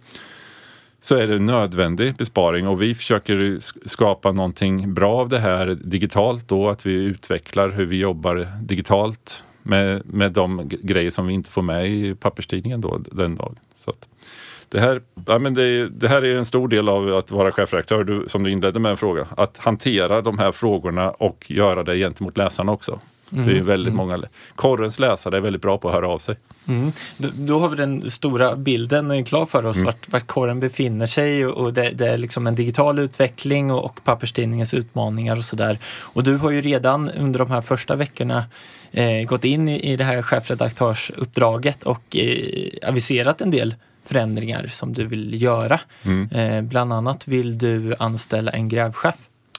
så 1.05 1.15
är 1.15 1.27
det 1.27 1.35
en 1.35 1.45
nödvändig 1.45 2.15
besparing 2.15 2.67
och 2.67 2.81
vi 2.81 2.95
försöker 2.95 3.57
skapa 3.87 4.31
någonting 4.31 4.93
bra 4.93 5.13
av 5.13 5.29
det 5.29 5.39
här 5.39 5.67
digitalt 5.67 6.47
då, 6.47 6.69
att 6.69 6.85
vi 6.85 6.93
utvecklar 6.93 7.69
hur 7.69 7.85
vi 7.85 7.99
jobbar 7.99 8.47
digitalt 8.61 9.43
med, 9.63 10.01
med 10.05 10.31
de 10.31 10.69
grejer 10.69 11.09
som 11.09 11.27
vi 11.27 11.33
inte 11.33 11.49
får 11.49 11.61
med 11.61 11.89
i 11.89 12.15
papperstidningen 12.15 12.81
då 12.81 12.97
den 12.97 13.35
dagen. 13.35 13.55
Så 13.73 13.93
det, 14.69 14.79
här, 14.79 15.01
ja, 15.25 15.39
men 15.39 15.53
det, 15.53 15.89
det, 15.89 16.07
här 16.07 16.25
är 16.25 16.37
en 16.37 16.45
stor 16.45 16.67
del 16.67 16.89
av 16.89 17.15
att 17.15 17.31
vara 17.31 17.51
chefredaktör, 17.51 18.03
du, 18.03 18.25
som 18.27 18.43
du 18.43 18.51
inledde 18.51 18.79
med 18.79 18.91
en 18.91 18.97
fråga. 18.97 19.27
Att 19.37 19.57
hantera 19.57 20.21
de 20.21 20.39
här 20.39 20.51
frågorna 20.51 21.11
och 21.11 21.51
göra 21.51 21.83
det 21.83 21.95
gentemot 21.97 22.37
läsarna 22.37 22.71
också. 22.71 22.99
Mm. 23.35 23.47
Det 23.47 23.51
är 23.51 23.55
mm. 23.55 23.67
väldigt 23.67 23.93
mm. 23.93 24.07
många. 24.07 24.23
Korrens 24.55 24.99
läsare 24.99 25.37
är 25.37 25.41
väldigt 25.41 25.61
bra 25.61 25.77
på 25.77 25.87
att 25.87 25.93
höra 25.93 26.07
av 26.07 26.19
sig. 26.19 26.35
Mm. 26.67 26.91
Då, 27.17 27.29
då, 27.35 27.59
har 27.59 27.69
vi 27.69 27.75
den 27.75 28.11
stora 28.11 28.55
bilden 28.55 29.25
klar 29.25 29.45
för 29.45 29.65
oss, 29.65 29.75
mm. 29.75 29.85
vart, 29.85 30.09
vart 30.09 30.27
korren 30.27 30.59
befinner 30.59 31.05
sig 31.05 31.45
och, 31.45 31.63
och 31.63 31.73
det, 31.73 31.89
det, 31.89 32.07
är 32.07 32.17
liksom 32.17 32.47
en 32.47 32.55
digital 32.55 32.99
utveckling 32.99 33.71
och, 33.71 33.85
och 33.85 34.03
papperstidningens 34.03 34.73
utmaningar 34.73 35.37
och 35.37 35.45
sådär. 35.45 35.79
Och 35.85 36.23
du 36.23 36.37
har 36.37 36.51
ju 36.51 36.61
redan 36.61 37.09
under 37.09 37.39
de 37.39 37.51
här 37.51 37.61
första 37.61 37.95
veckorna 37.95 38.43
eh, 38.91 39.27
gått 39.27 39.45
in 39.45 39.69
i, 39.69 39.91
i 39.91 39.97
det 39.97 40.03
här 40.03 40.21
chefredaktörsuppdraget 40.21 41.83
och 41.83 42.15
eh, 42.15 42.89
aviserat 42.89 43.41
en 43.41 43.51
del 43.51 43.75
förändringar 44.05 44.67
som 44.67 44.93
du 44.93 45.05
vill 45.05 45.41
göra. 45.41 45.79
Mm. 46.03 46.29
Eh, 46.31 46.61
bland 46.61 46.93
annat 46.93 47.27
vill 47.27 47.57
du 47.57 47.95
anställa 47.99 48.51
en 48.51 48.69
grävchef. 48.69 49.15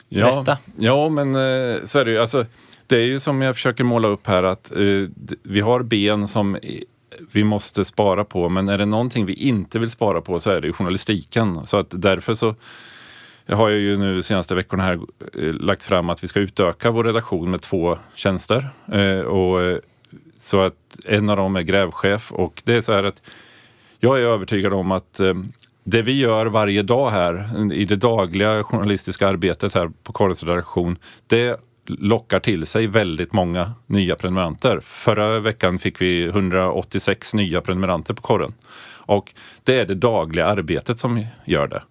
Berätta. 0.09 0.51
Ja, 0.51 0.57
ja 0.75 1.09
men 1.09 1.35
eh, 1.35 1.83
så 1.83 1.99
är 1.99 2.05
det 2.05 2.11
ju. 2.11 2.19
Alltså, 2.19 2.45
det 2.87 2.95
är 2.95 3.05
ju 3.05 3.19
som 3.19 3.41
jag 3.41 3.55
försöker 3.55 3.83
måla 3.83 4.07
upp 4.07 4.27
här 4.27 4.43
att 4.43 4.71
uh, 4.77 5.09
vi 5.43 5.59
har 5.59 5.83
ben 5.83 6.27
som 6.27 6.57
vi 7.31 7.43
måste 7.43 7.85
spara 7.85 8.23
på 8.23 8.49
men 8.49 8.69
är 8.69 8.77
det 8.77 8.85
någonting 8.85 9.25
vi 9.25 9.33
inte 9.33 9.79
vill 9.79 9.89
spara 9.89 10.21
på 10.21 10.39
så 10.39 10.51
är 10.51 10.61
det 10.61 10.73
journalistiken. 10.73 11.65
Så 11.65 11.77
att 11.77 11.87
därför 11.89 12.33
så 12.33 12.55
jag 13.45 13.57
har 13.57 13.69
ju 13.69 13.97
nu 13.97 14.15
de 14.15 14.23
senaste 14.23 14.55
veckorna 14.55 14.83
här 14.83 14.99
uh, 15.37 15.53
lagt 15.53 15.83
fram 15.83 16.09
att 16.09 16.23
vi 16.23 16.27
ska 16.27 16.39
utöka 16.39 16.91
vår 16.91 17.03
redaktion 17.03 17.51
med 17.51 17.61
två 17.61 17.97
tjänster. 18.15 18.69
Uh, 18.93 19.19
och, 19.19 19.81
så 20.39 20.61
att 20.61 20.99
en 21.05 21.29
av 21.29 21.37
dem 21.37 21.55
är 21.55 21.61
grävchef 21.61 22.31
och 22.31 22.61
det 22.65 22.73
är 22.73 22.81
så 22.81 22.93
här 22.93 23.03
att 23.03 23.21
jag 23.99 24.19
är 24.19 24.23
övertygad 24.23 24.73
om 24.73 24.91
att 24.91 25.19
det 25.89 26.01
vi 26.01 26.19
gör 26.19 26.45
varje 26.45 26.83
dag 26.83 27.09
här 27.09 27.49
i 27.73 27.85
det 27.85 27.95
dagliga 27.95 28.63
journalistiska 28.63 29.27
arbetet 29.27 29.73
här 29.73 29.91
på 30.03 30.13
Korrens 30.13 30.43
redaktion, 30.43 30.97
det 31.27 31.59
lockar 31.87 32.39
till 32.39 32.65
sig 32.65 32.87
väldigt 32.87 33.33
många 33.33 33.71
nya 33.85 34.15
prenumeranter. 34.15 34.79
Förra 34.83 35.39
veckan 35.39 35.79
fick 35.79 36.01
vi 36.01 36.25
186 36.25 37.33
nya 37.33 37.61
prenumeranter 37.61 38.13
på 38.13 38.21
korren. 38.21 38.53
Och 39.07 39.33
det 39.63 39.79
är 39.79 39.85
det 39.85 39.95
dagliga 39.95 40.45
arbetet 40.45 40.99
som 40.99 41.25
gör 41.45 41.67
det. 41.67 41.81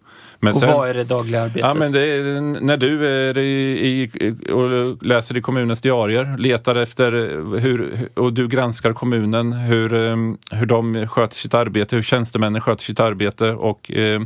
Men 0.40 0.54
och 0.54 0.60
sen, 0.60 0.72
vad 0.72 0.88
är 0.88 0.94
det 0.94 1.04
dagliga 1.04 1.42
arbetet? 1.42 1.60
Ja, 1.60 1.74
men 1.74 1.94
är 1.94 2.40
när 2.60 2.76
du 2.76 3.06
är 3.06 3.38
i, 3.38 4.02
i, 4.02 4.52
och 4.52 5.02
läser 5.06 5.36
i 5.36 5.40
kommunens 5.40 5.80
diarier, 5.80 6.38
letar 6.38 6.74
efter 6.74 7.12
hur, 7.60 8.08
och 8.14 8.32
du 8.32 8.48
granskar 8.48 8.92
kommunen, 8.92 9.52
hur, 9.52 9.92
um, 9.92 10.38
hur 10.50 10.66
de 10.66 11.08
sköter 11.08 11.36
sitt 11.36 11.54
arbete, 11.54 11.96
hur 11.96 12.02
tjänstemännen 12.02 12.60
sköter 12.60 12.84
sitt 12.84 13.00
arbete 13.00 13.50
och 13.52 13.90
eh, 13.90 14.20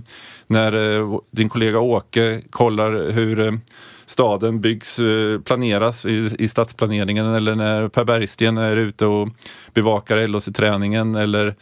när 0.47 1.03
din 1.37 1.49
kollega 1.49 1.79
Åke 1.79 2.43
kollar 2.51 3.11
hur 3.11 3.41
eh, 3.41 3.53
staden 4.11 4.61
byggs, 4.61 4.99
eh, 4.99 5.41
planeras 5.41 6.07
i, 6.07 6.31
i 6.39 6.49
stadsplaneringen 6.49 7.27
eller 7.27 7.55
när 7.55 7.89
Per 7.89 8.05
Bergsten 8.05 8.59
är 8.59 8.77
ute 8.77 9.07
och 9.07 9.29
bevakar 9.75 10.27
LHC-träningen 10.27 11.15
eller 11.15 11.55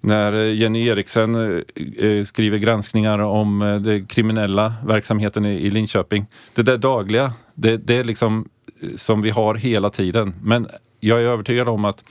när 0.00 0.32
eh, 0.32 0.54
Jenny 0.54 0.86
Eriksen 0.86 1.34
eh, 1.98 2.24
skriver 2.24 2.58
granskningar 2.58 3.18
om 3.18 3.80
den 3.84 4.06
kriminella 4.06 4.74
verksamheten 4.86 5.46
i 5.46 5.70
Linköping. 5.70 6.26
Det 6.54 6.62
där 6.62 6.78
dagliga, 6.78 7.32
det, 7.54 7.76
det 7.76 7.94
är 7.94 8.04
liksom 8.04 8.48
som 8.96 9.22
vi 9.22 9.30
har 9.30 9.54
hela 9.54 9.90
tiden. 9.90 10.34
Men 10.42 10.68
jag 11.00 11.20
är 11.20 11.24
övertygad 11.24 11.68
om 11.68 11.84
att 11.84 12.04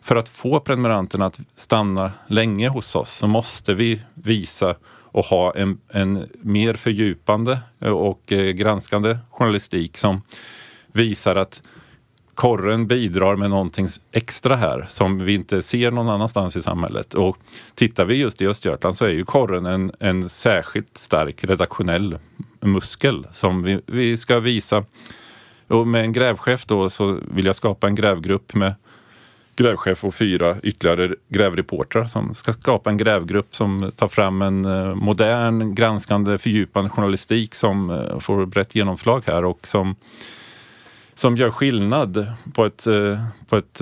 för 0.00 0.16
att 0.16 0.28
få 0.28 0.60
prenumeranterna 0.60 1.26
att 1.26 1.40
stanna 1.56 2.12
länge 2.26 2.68
hos 2.68 2.96
oss 2.96 3.10
så 3.10 3.26
måste 3.26 3.74
vi 3.74 4.00
visa 4.14 4.76
och 5.16 5.24
ha 5.24 5.52
en, 5.54 5.78
en 5.88 6.28
mer 6.40 6.74
fördjupande 6.74 7.58
eh, 7.80 7.90
och 7.90 8.32
eh, 8.32 8.50
granskande 8.50 9.18
journalistik 9.30 9.96
som 9.96 10.22
visar 10.92 11.36
att 11.36 11.62
korren 12.34 12.86
bidrar 12.86 13.36
med 13.36 13.50
någonting 13.50 13.88
extra 14.12 14.56
här 14.56 14.84
som 14.88 15.18
vi 15.18 15.34
inte 15.34 15.62
ser 15.62 15.90
någon 15.90 16.08
annanstans 16.08 16.56
i 16.56 16.62
samhället. 16.62 17.14
Och 17.14 17.38
tittar 17.74 18.04
vi 18.04 18.14
just 18.14 18.42
i 18.42 18.46
Östergötland 18.46 18.96
så 18.96 19.04
är 19.04 19.10
ju 19.10 19.24
korren 19.24 19.66
en, 19.66 19.92
en 20.00 20.28
särskilt 20.28 20.98
stark 20.98 21.44
redaktionell 21.44 22.18
muskel 22.60 23.26
som 23.32 23.62
vi, 23.62 23.80
vi 23.86 24.16
ska 24.16 24.40
visa. 24.40 24.84
Och 25.68 25.86
med 25.86 26.00
en 26.00 26.12
grävchef 26.12 26.66
då 26.66 26.90
så 26.90 27.20
vill 27.30 27.46
jag 27.46 27.56
skapa 27.56 27.86
en 27.86 27.94
grävgrupp 27.94 28.54
med 28.54 28.74
grävchef 29.56 30.04
och 30.04 30.14
fyra 30.14 30.56
ytterligare 30.62 31.14
grävreportrar 31.28 32.04
som 32.04 32.34
ska 32.34 32.52
skapa 32.52 32.90
en 32.90 32.96
grävgrupp 32.96 33.54
som 33.54 33.90
tar 33.96 34.08
fram 34.08 34.42
en 34.42 34.64
eh, 34.64 34.94
modern, 34.94 35.74
granskande, 35.74 36.38
fördjupande 36.38 36.90
journalistik 36.90 37.54
som 37.54 37.90
eh, 37.90 38.18
får 38.18 38.46
brett 38.46 38.74
genomslag 38.74 39.22
här 39.26 39.44
och 39.44 39.66
som, 39.66 39.96
som 41.14 41.36
gör 41.36 41.50
skillnad 41.50 42.26
på 42.54 42.64
ett, 42.64 42.86
eh, 42.86 43.20
på 43.48 43.56
ett 43.56 43.80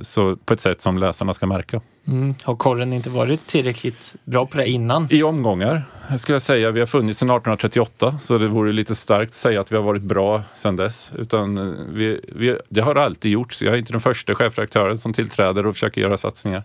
så 0.00 0.36
på 0.36 0.54
ett 0.54 0.60
sätt 0.60 0.80
som 0.80 0.98
läsarna 0.98 1.34
ska 1.34 1.46
märka. 1.46 1.80
Mm. 2.06 2.34
Har 2.42 2.56
korren 2.56 2.92
inte 2.92 3.10
varit 3.10 3.46
tillräckligt 3.46 4.14
bra 4.24 4.46
på 4.46 4.56
det 4.56 4.68
innan? 4.68 5.08
I 5.10 5.22
omgångar 5.22 5.82
skulle 6.18 6.34
jag 6.34 6.42
säga. 6.42 6.70
Vi 6.70 6.80
har 6.80 6.86
funnits 6.86 7.18
sedan 7.18 7.28
1838 7.28 8.18
så 8.20 8.38
det 8.38 8.48
vore 8.48 8.72
lite 8.72 8.94
starkt 8.94 9.28
att 9.28 9.34
säga 9.34 9.60
att 9.60 9.72
vi 9.72 9.76
har 9.76 9.82
varit 9.82 10.02
bra 10.02 10.42
sedan 10.54 10.76
dess. 10.76 11.12
Utan 11.18 11.58
eh, 11.58 11.84
vi, 11.88 12.20
vi, 12.28 12.58
det 12.68 12.80
har 12.80 12.94
alltid 12.94 13.30
gjorts. 13.30 13.62
Jag 13.62 13.74
är 13.74 13.78
inte 13.78 13.92
den 13.92 14.00
första 14.00 14.34
chefredaktören 14.34 14.98
som 14.98 15.12
tillträder 15.12 15.66
och 15.66 15.74
försöker 15.74 16.00
göra 16.00 16.16
satsningar. 16.16 16.64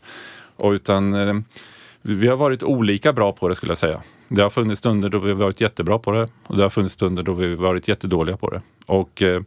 Och 0.56 0.72
utan, 0.72 1.14
eh, 1.14 1.36
vi 2.02 2.28
har 2.28 2.38
varit 2.38 2.64
olika 2.64 3.14
bra 3.14 3.32
på 3.32 3.48
det 3.48 3.56
skulle 3.56 3.70
jag 3.70 3.78
säga. 3.78 4.02
Det 4.28 4.42
har 4.42 4.50
funnits 4.50 4.80
stunder 4.80 5.10
då 5.10 5.20
vi 5.20 5.30
har 5.30 5.38
varit 5.38 5.62
jättebra 5.62 6.00
på 6.00 6.12
det 6.12 6.28
och 6.48 6.58
det 6.58 6.64
har 6.64 6.70
funnits 6.70 6.94
stunder 6.94 7.24
då 7.24 7.34
vi 7.34 7.50
har 7.50 7.56
varit 7.56 7.88
jättedåliga 7.88 8.38
på 8.38 8.50
det. 8.50 8.62
Och 8.86 9.22
eh, 9.22 9.42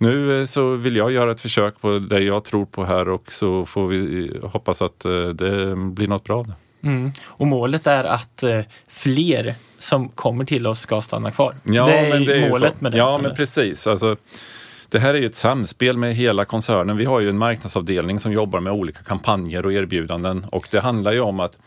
nu 0.00 0.40
eh, 0.40 0.44
så 0.44 0.74
vill 0.74 0.96
jag 0.96 1.12
göra 1.12 1.32
ett 1.32 1.40
försök 1.40 1.80
på 1.80 1.98
det 1.98 2.20
jag 2.20 2.44
tror 2.44 2.66
på 2.66 2.84
här 2.84 3.08
och 3.08 3.32
så 3.32 3.66
får 3.66 3.86
vi 3.86 4.32
hoppas 4.42 4.82
att 4.82 5.04
eh, 5.04 5.28
det 5.28 5.76
blir 5.76 6.08
något 6.08 6.24
bra. 6.24 6.46
Mm. 6.82 7.12
Och 7.24 7.46
målet 7.46 7.86
är 7.86 8.04
att 8.04 8.42
eh, 8.42 8.60
fler 8.88 9.54
som 9.78 10.08
kommer 10.08 10.44
till 10.44 10.66
oss 10.66 10.80
ska 10.80 11.02
stanna 11.02 11.30
kvar. 11.30 11.54
Ja, 11.64 11.86
det 11.86 11.92
är, 11.92 12.10
men 12.10 12.24
det 12.24 12.36
är 12.36 12.50
målet 12.50 12.80
med 12.80 12.92
det. 12.92 12.98
Ja, 12.98 13.14
eller? 13.14 13.28
men 13.28 13.36
precis. 13.36 13.86
Alltså, 13.86 14.16
det 14.88 14.98
här 14.98 15.14
är 15.14 15.18
ju 15.18 15.26
ett 15.26 15.34
samspel 15.34 15.96
med 15.96 16.14
hela 16.14 16.44
koncernen. 16.44 16.96
Vi 16.96 17.04
har 17.04 17.20
ju 17.20 17.28
en 17.28 17.38
marknadsavdelning 17.38 18.18
som 18.18 18.32
jobbar 18.32 18.60
med 18.60 18.72
olika 18.72 19.02
kampanjer 19.02 19.66
och 19.66 19.72
erbjudanden 19.72 20.46
och 20.52 20.68
det 20.70 20.80
handlar 20.80 21.12
ju 21.12 21.20
om 21.20 21.40
att 21.40 21.58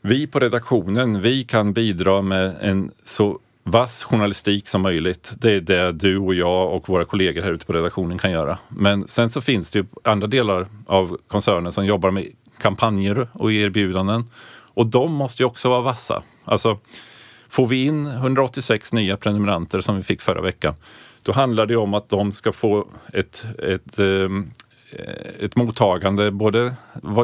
vi 0.00 0.26
på 0.26 0.40
redaktionen, 0.40 1.20
vi 1.20 1.42
kan 1.42 1.72
bidra 1.72 2.22
med 2.22 2.54
en 2.60 2.90
så 3.04 3.38
vass 3.64 4.04
journalistik 4.04 4.68
som 4.68 4.82
möjligt. 4.82 5.32
Det 5.38 5.52
är 5.52 5.60
det 5.60 5.92
du 5.92 6.18
och 6.18 6.34
jag 6.34 6.72
och 6.72 6.88
våra 6.88 7.04
kollegor 7.04 7.42
här 7.42 7.52
ute 7.52 7.66
på 7.66 7.72
redaktionen 7.72 8.18
kan 8.18 8.30
göra. 8.30 8.58
Men 8.68 9.08
sen 9.08 9.30
så 9.30 9.40
finns 9.40 9.70
det 9.70 9.78
ju 9.78 9.84
andra 10.04 10.26
delar 10.26 10.66
av 10.86 11.18
koncernen 11.28 11.72
som 11.72 11.86
jobbar 11.86 12.10
med 12.10 12.26
kampanjer 12.58 13.28
och 13.32 13.52
erbjudanden. 13.52 14.24
Och 14.74 14.86
de 14.86 15.12
måste 15.12 15.42
ju 15.42 15.46
också 15.46 15.68
vara 15.68 15.80
vassa. 15.80 16.22
Alltså, 16.44 16.78
får 17.48 17.66
vi 17.66 17.84
in 17.84 18.06
186 18.06 18.92
nya 18.92 19.16
prenumeranter 19.16 19.80
som 19.80 19.96
vi 19.96 20.02
fick 20.02 20.22
förra 20.22 20.40
veckan, 20.40 20.74
då 21.22 21.32
handlar 21.32 21.66
det 21.66 21.76
om 21.76 21.94
att 21.94 22.08
de 22.08 22.32
ska 22.32 22.52
få 22.52 22.88
ett, 23.12 23.44
ett, 23.58 23.98
ehm, 23.98 24.50
eh, 24.90 25.44
ett 25.44 25.56
mottagande, 25.56 26.30
både 26.30 26.74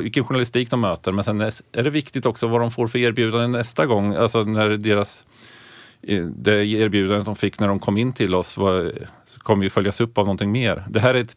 vilken 0.03 0.25
journalistik 0.25 0.71
de 0.71 0.81
möter, 0.81 1.13
men 1.13 1.25
sen 1.25 1.41
är 1.41 1.83
det 1.83 1.91
viktigt 1.91 2.27
också 2.27 2.47
vad 2.47 2.61
de 2.61 2.71
får 2.71 2.87
för 2.87 2.99
erbjudande 2.99 3.47
nästa 3.47 3.87
gång, 3.87 4.15
alltså 4.15 4.45
när 4.45 4.69
deras 4.69 5.25
det 6.37 6.67
erbjudandet 6.67 7.27
de 7.27 7.37
fick 7.37 7.61
när 7.61 7.69
de 7.69 7.79
kom 7.79 7.97
in 7.97 8.13
till 8.13 8.35
oss 8.35 8.57
var, 8.57 8.93
kommer 9.39 9.65
ju 9.65 9.71
följas 9.71 10.01
upp 10.01 10.19
av 10.19 10.25
någonting 10.25 10.53
mer. 10.53 10.85
Det 10.89 11.01
här 11.01 11.15
är, 11.15 11.21
ett, 11.21 11.37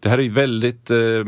det 0.00 0.08
här 0.08 0.20
är 0.20 0.28
väldigt 0.28 0.90
eh, 0.90 1.24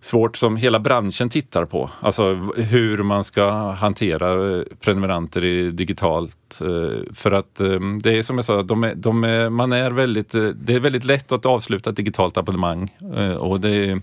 svårt 0.00 0.36
som 0.36 0.56
hela 0.56 0.80
branschen 0.80 1.28
tittar 1.28 1.64
på. 1.64 1.90
Alltså 2.00 2.34
hur 2.56 3.02
man 3.02 3.24
ska 3.24 3.70
hantera 3.70 4.58
eh, 4.58 4.62
prenumeranter 4.80 5.44
i 5.44 5.70
digitalt. 5.70 6.60
Eh, 6.60 7.14
för 7.14 7.32
att 7.32 7.60
eh, 7.60 7.80
det 8.02 8.18
är 8.18 8.22
som 8.22 8.38
jag 8.38 8.44
sa, 8.44 8.62
de 8.62 8.84
är, 8.84 8.94
de 8.94 9.24
är, 9.24 9.50
man 9.50 9.72
är 9.72 9.90
väldigt, 9.90 10.34
eh, 10.34 10.44
det 10.44 10.74
är 10.74 10.80
väldigt 10.80 11.04
lätt 11.04 11.32
att 11.32 11.46
avsluta 11.46 11.90
ett 11.90 11.96
digitalt 11.96 12.36
abonnemang. 12.36 12.94
Eh, 13.16 13.34
och 13.34 13.60
det 13.60 14.00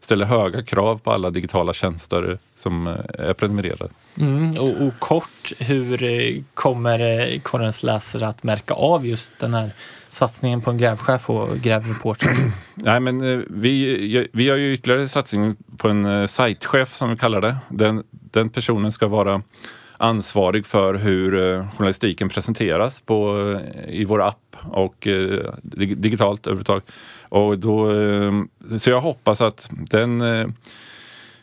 ställer 0.00 0.26
höga 0.26 0.62
krav 0.62 0.98
på 0.98 1.12
alla 1.12 1.30
digitala 1.30 1.72
tjänster 1.72 2.38
som 2.54 2.86
är 3.18 3.32
prenumererade. 3.32 3.88
Mm, 4.18 4.50
och, 4.50 4.86
och, 4.86 4.98
kort, 4.98 5.52
hur 5.58 6.44
kommer 6.54 7.38
korrens 7.38 7.82
läsare 7.82 8.28
att 8.28 8.42
märka 8.42 8.74
av 8.74 9.06
just 9.06 9.32
den 9.38 9.54
här 9.54 9.70
satsningen 10.08 10.60
på 10.60 10.70
en 10.70 10.78
grävchef 10.78 11.30
och 11.30 11.56
grävreporter? 11.56 12.36
Nej, 12.74 13.00
men 13.00 13.32
eh, 13.32 13.44
vi, 13.50 14.28
vi 14.32 14.48
har 14.48 14.56
ju 14.56 14.72
ytterligare 14.72 15.08
satsning 15.08 15.56
på 15.76 15.88
en 15.88 16.04
eh, 16.04 16.26
sajtchef 16.26 16.94
som 16.94 17.10
vi 17.10 17.16
kallar 17.16 17.40
det. 17.40 17.56
Den, 17.68 18.02
den 18.10 18.48
personen 18.48 18.92
ska 18.92 19.08
vara 19.08 19.42
ansvarig 19.96 20.66
för 20.66 20.94
hur 20.94 21.34
eh, 21.34 21.66
journalistiken 21.76 22.28
presenteras 22.28 23.00
på, 23.00 23.36
i 23.88 24.04
vår 24.04 24.22
app 24.22 24.56
och 24.62 25.08
digitalt 25.96 26.46
överhuvudtaget. 26.46 26.92
Och 27.30 27.58
då, 27.58 27.90
ehm, 27.90 28.48
så 28.78 28.90
jag 28.90 29.00
hoppas 29.00 29.40
att 29.40 29.70
den 29.70 30.20
eh, 30.20 30.46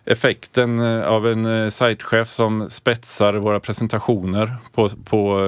effekten 0.06 0.80
eh, 0.80 1.08
av 1.08 1.28
en 1.28 1.46
eh, 1.46 1.70
sajtchef 1.70 2.30
som 2.30 2.70
spetsar 2.70 3.34
våra 3.34 3.60
presentationer 3.60 4.56
på, 4.74 4.90
på, 4.90 5.40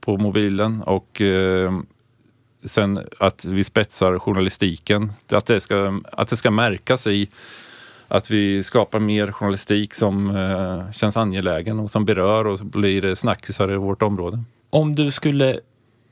på 0.00 0.16
mobilen 0.16 0.82
och 0.82 1.20
ehm, 1.20 1.86
sen 2.64 3.00
att 3.18 3.44
vi 3.44 3.64
spetsar 3.64 4.18
journalistiken. 4.18 5.12
Att 5.32 5.46
det 5.46 5.60
ska, 5.60 6.00
att 6.12 6.28
det 6.28 6.36
ska 6.36 6.50
märkas 6.50 7.06
i 7.06 7.28
att 8.08 8.30
vi 8.30 8.62
skapar 8.62 8.98
mer 8.98 9.32
journalistik 9.32 9.94
som 9.94 10.36
eh, 10.36 10.92
känns 10.92 11.16
angelägen 11.16 11.80
och 11.80 11.90
som 11.90 12.04
berör 12.04 12.46
och 12.46 12.58
blir 12.58 13.14
snackisar 13.14 13.72
i 13.72 13.76
vårt 13.76 14.02
område. 14.02 14.42
Om 14.70 14.94
du 14.94 15.10
skulle 15.10 15.60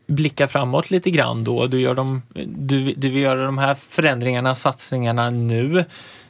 blicka 0.08 0.48
framåt 0.48 0.90
lite 0.90 1.10
grann 1.10 1.44
då, 1.44 1.66
du, 1.66 1.80
gör 1.80 1.94
de, 1.94 2.22
du, 2.46 2.94
du 2.96 3.08
vill 3.08 3.22
göra 3.22 3.44
de 3.44 3.58
här 3.58 3.74
förändringarna, 3.74 4.54
satsningarna 4.54 5.30
nu. 5.30 5.84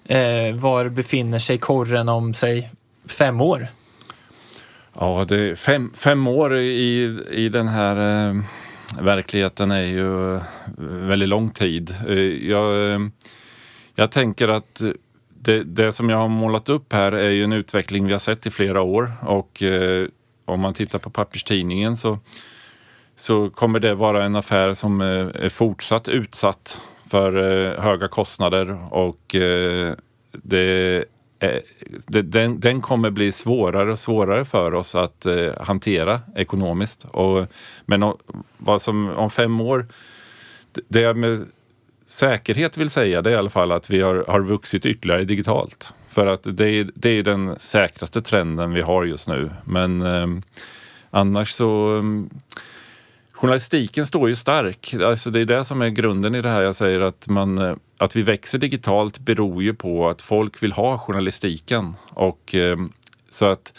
Eh, 0.04 0.54
var 0.54 0.88
befinner 0.88 1.38
sig 1.38 1.58
korren 1.58 2.08
om, 2.08 2.34
säg, 2.34 2.70
fem 3.06 3.40
år? 3.40 3.66
Ja, 5.00 5.24
det 5.28 5.58
fem, 5.58 5.92
fem 5.96 6.26
år 6.26 6.56
i, 6.56 7.18
i 7.30 7.48
den 7.48 7.68
här 7.68 8.28
eh, 8.28 8.42
verkligheten 9.00 9.70
är 9.70 9.82
ju 9.82 10.36
eh, 10.36 10.42
väldigt 10.78 11.28
lång 11.28 11.50
tid. 11.50 11.94
Eh, 12.08 12.18
jag, 12.48 12.92
eh, 12.92 13.00
jag 13.94 14.10
tänker 14.10 14.48
att 14.48 14.82
det, 15.28 15.64
det, 15.64 15.92
som 15.92 16.10
jag 16.10 16.16
har 16.16 16.28
målat 16.28 16.68
upp 16.68 16.92
här 16.92 17.12
är 17.12 17.30
ju 17.30 17.44
en 17.44 17.52
utveckling 17.52 18.06
vi 18.06 18.12
har 18.12 18.18
sett 18.18 18.46
i 18.46 18.50
flera 18.50 18.82
år 18.82 19.12
och 19.22 19.62
eh, 19.62 20.08
om 20.44 20.60
man 20.60 20.74
tittar 20.74 20.98
på 20.98 21.10
papperstidningen 21.10 21.96
så, 21.96 22.18
så 23.18 23.50
kommer 23.50 23.80
det 23.80 23.94
vara 23.94 24.24
en 24.24 24.36
affär 24.36 24.74
som 24.74 25.00
eh, 25.00 25.44
är 25.44 25.48
fortsatt 25.48 26.08
utsatt 26.08 26.80
för 27.10 27.36
eh, 27.36 27.82
höga 27.82 28.08
kostnader 28.08 28.78
och 28.90 29.34
eh, 29.34 29.94
det 30.32 31.04
den, 32.06 32.60
den, 32.60 32.80
kommer 32.82 33.10
bli 33.10 33.32
svårare 33.32 33.92
och 33.92 33.98
svårare 33.98 34.44
för 34.44 34.74
oss 34.74 34.94
att 34.94 35.26
eh, 35.26 35.52
hantera 35.60 36.20
ekonomiskt. 36.36 37.04
Och, 37.04 37.46
men 37.86 38.02
om, 38.02 38.16
vad 38.58 38.82
som, 38.82 39.08
om 39.08 39.30
fem 39.30 39.60
år, 39.60 39.86
det 40.88 41.00
jag 41.00 41.16
med 41.16 41.46
säkerhet 42.06 42.78
vill 42.78 42.90
säga 42.90 43.22
det 43.22 43.30
är 43.30 43.34
i 43.34 43.36
alla 43.36 43.50
fall 43.50 43.72
att 43.72 43.90
vi 43.90 44.00
har, 44.00 44.24
har 44.28 44.40
vuxit 44.40 44.86
ytterligare 44.86 45.24
digitalt. 45.24 45.92
För 46.08 46.26
att 46.26 46.42
det 46.44 46.68
är, 46.68 46.90
det 46.94 47.10
är 47.10 47.22
den 47.22 47.58
säkraste 47.58 48.22
trenden 48.22 48.72
vi 48.72 48.80
har 48.80 49.04
just 49.04 49.28
nu. 49.28 49.50
Men 49.64 50.02
eh, 50.02 50.26
annars 51.10 51.50
så 51.50 51.96
eh, 51.96 52.02
journalistiken 53.38 54.06
står 54.06 54.28
ju 54.28 54.36
stark. 54.36 54.94
Alltså 54.94 55.30
det 55.30 55.40
är 55.40 55.44
det 55.44 55.64
som 55.64 55.82
är 55.82 55.88
grunden 55.88 56.34
i 56.34 56.42
det 56.42 56.48
här 56.48 56.62
jag 56.62 56.74
säger 56.74 57.00
att, 57.00 57.28
man, 57.28 57.58
eh, 57.58 57.76
att 57.98 58.16
vi 58.16 58.22
växer 58.22 58.58
digitalt 58.58 59.18
beror 59.18 59.62
ju 59.62 59.74
på 59.74 60.08
att 60.08 60.22
folk 60.22 60.62
vill 60.62 60.72
ha 60.72 60.98
journalistiken. 60.98 61.94
Och, 62.14 62.54
eh, 62.54 62.78
så 63.28 63.46
att 63.46 63.72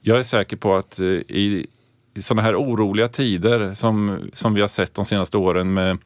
jag 0.00 0.18
är 0.18 0.22
säker 0.22 0.56
på 0.56 0.76
att 0.76 1.00
eh, 1.00 1.06
i, 1.06 1.66
i 2.14 2.22
sådana 2.22 2.42
här 2.42 2.56
oroliga 2.56 3.08
tider 3.08 3.74
som, 3.74 4.18
som 4.32 4.54
vi 4.54 4.60
har 4.60 4.68
sett 4.68 4.94
de 4.94 5.04
senaste 5.04 5.36
åren 5.36 5.74
med 5.74 5.98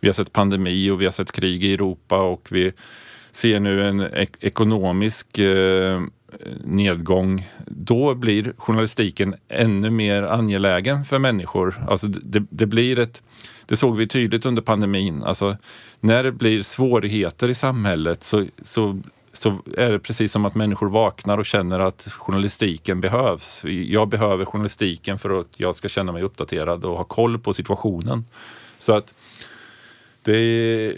vi 0.00 0.08
har 0.08 0.12
sett 0.12 0.32
pandemi 0.32 0.90
och 0.90 1.00
vi 1.00 1.04
har 1.04 1.12
sett 1.12 1.32
krig 1.32 1.64
i 1.64 1.74
Europa 1.74 2.20
och 2.20 2.48
vi 2.50 2.72
ser 3.32 3.60
nu 3.60 3.88
en 3.88 4.00
ek 4.00 4.36
ekonomisk 4.40 5.38
eh, 5.38 6.00
nedgång, 6.64 7.48
då 7.66 8.14
blir 8.14 8.52
journalistiken 8.56 9.34
ännu 9.48 9.90
mer 9.90 10.22
angelägen 10.22 11.04
för 11.04 11.18
människor. 11.18 11.84
Alltså 11.88 12.06
det, 12.06 12.42
det, 12.50 12.66
blir 12.66 12.98
ett, 12.98 13.22
det 13.66 13.76
såg 13.76 13.96
vi 13.96 14.08
tydligt 14.08 14.46
under 14.46 14.62
pandemin. 14.62 15.22
Alltså 15.22 15.56
när 16.00 16.22
det 16.22 16.32
blir 16.32 16.62
svårigheter 16.62 17.48
i 17.48 17.54
samhället 17.54 18.22
så, 18.22 18.46
så, 18.62 19.00
så 19.32 19.58
är 19.76 19.92
det 19.92 19.98
precis 19.98 20.32
som 20.32 20.44
att 20.44 20.54
människor 20.54 20.88
vaknar 20.88 21.38
och 21.38 21.46
känner 21.46 21.80
att 21.80 22.08
journalistiken 22.18 23.00
behövs. 23.00 23.64
Jag 23.64 24.08
behöver 24.08 24.44
journalistiken 24.44 25.18
för 25.18 25.40
att 25.40 25.60
jag 25.60 25.74
ska 25.74 25.88
känna 25.88 26.12
mig 26.12 26.22
uppdaterad 26.22 26.84
och 26.84 26.96
ha 26.96 27.04
koll 27.04 27.38
på 27.38 27.52
situationen. 27.52 28.24
Så 28.78 28.96
att 28.96 29.14
det 30.22 30.94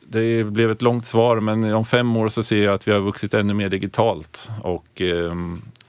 det 0.00 0.44
blev 0.44 0.70
ett 0.70 0.82
långt 0.82 1.06
svar 1.06 1.40
men 1.40 1.74
om 1.74 1.84
fem 1.84 2.16
år 2.16 2.28
så 2.28 2.42
ser 2.42 2.64
jag 2.64 2.74
att 2.74 2.88
vi 2.88 2.92
har 2.92 3.00
vuxit 3.00 3.34
ännu 3.34 3.54
mer 3.54 3.68
digitalt 3.68 4.48
och 4.62 5.02
eh, 5.02 5.34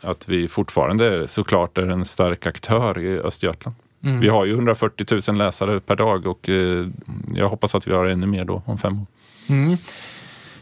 att 0.02 0.30
vi 0.30 0.48
fortfarande 0.48 1.28
såklart 1.28 1.78
är 1.78 1.88
en 1.88 2.06
stark 2.06 2.46
aktör 2.46 3.00
i 3.00 3.20
Östergötland. 3.20 3.76
Mm. 4.04 4.20
Vi 4.20 4.28
har 4.28 4.46
ju 4.46 4.54
140 4.54 5.22
000 5.28 5.38
läsare 5.38 5.80
per 5.80 5.96
dag 5.96 6.26
och 6.26 6.50
eh, 6.50 6.88
jag 7.36 7.50
hoppas 7.50 7.76
att 7.76 7.88
vi 7.88 7.92
har 7.92 8.06
ännu 8.06 8.28
mer 8.28 8.46
då 8.46 8.62
om 8.66 8.78
fem 8.78 9.00
år. 9.00 9.06
Mm. 9.48 9.78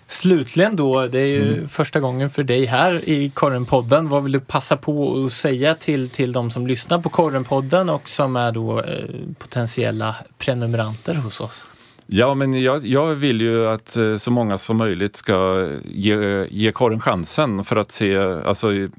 Slutligen 0.08 0.75
då, 0.75 1.08
det 1.08 1.19
är 1.19 1.25
ju 1.25 1.54
mm. 1.54 1.69
första 1.69 1.99
gången 1.99 2.30
för 2.30 2.43
dig 2.43 2.65
här 2.65 3.10
i 3.10 3.30
Korrenpodden. 3.30 4.10
Vad 4.10 4.23
vill 4.23 4.32
du 4.32 4.39
passa 4.39 4.78
på 4.78 5.25
att 5.25 5.32
säga 5.32 5.75
till, 5.75 6.10
till 6.10 6.32
de 6.32 6.51
som 6.51 6.67
lyssnar 6.67 6.99
på 6.99 7.10
Korrenpodden 7.10 7.89
och 7.89 8.10
som 8.10 8.36
är 8.36 8.51
då 8.51 8.82
eh, 8.82 9.06
potentiella 9.38 10.15
prenumeranter 10.38 11.13
hos 11.13 11.41
oss? 11.41 11.67
Ja, 12.08 12.36
men 12.36 12.62
jag, 12.62 12.86
jag, 12.86 13.15
vill 13.15 13.41
ju 13.41 13.68
att 13.68 13.98
eh, 13.98 14.18
så 14.18 14.32
många 14.32 14.58
som 14.58 14.78
möjligt 14.78 15.15
ska 15.15 15.70
ge, 15.86 16.48
ge 16.50 16.72
korren 16.72 17.00
chansen 17.00 17.63
för 17.63 17.76
att 17.76 17.91
se, 17.91 18.18
alltså 18.18 18.89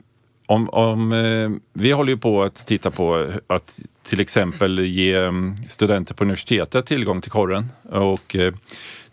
om, 0.47 0.69
om, 0.69 1.13
eh, 1.13 1.51
vi 1.73 1.91
håller 1.91 2.13
ju 2.13 2.19
på 2.19 2.43
att 2.43 2.67
titta 2.67 2.91
på 2.91 3.33
att 3.47 3.81
till 4.03 4.21
exempel 4.21 4.79
ge 4.79 5.17
mm, 5.17 5.57
studenter 5.69 6.15
på 6.15 6.25
universitetet 6.25 6.87
tillgång 6.87 7.21
till 7.21 7.31
korren. 7.31 7.69
Och 7.91 8.37
eh, 8.37 8.55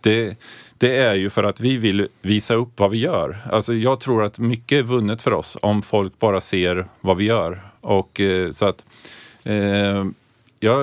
det, 0.02 0.38
det 0.78 0.98
är 0.98 1.16
ju 1.16 1.30
för 1.30 1.44
att 1.44 1.60
vi 1.60 1.78
vill 1.78 2.08
visa 2.22 2.56
upp 2.56 2.80
vad 2.80 2.92
vi 2.92 2.98
gör. 2.98 3.38
Alltså 3.52 3.74
jag 3.74 4.00
tror 4.00 4.24
att 4.24 4.40
mycket 4.40 4.80
är 4.80 4.84
vunnet 4.84 5.22
för 5.22 5.34
oss 5.34 5.58
om 5.62 5.82
folk 5.82 6.20
bara 6.20 6.42
ser 6.42 6.88
vad 7.02 7.18
vi 7.18 7.26
gör. 7.26 7.62
Och 7.82 8.22
så 8.52 8.66
att 8.66 8.86
eh, 9.44 10.06
jag 10.60 10.80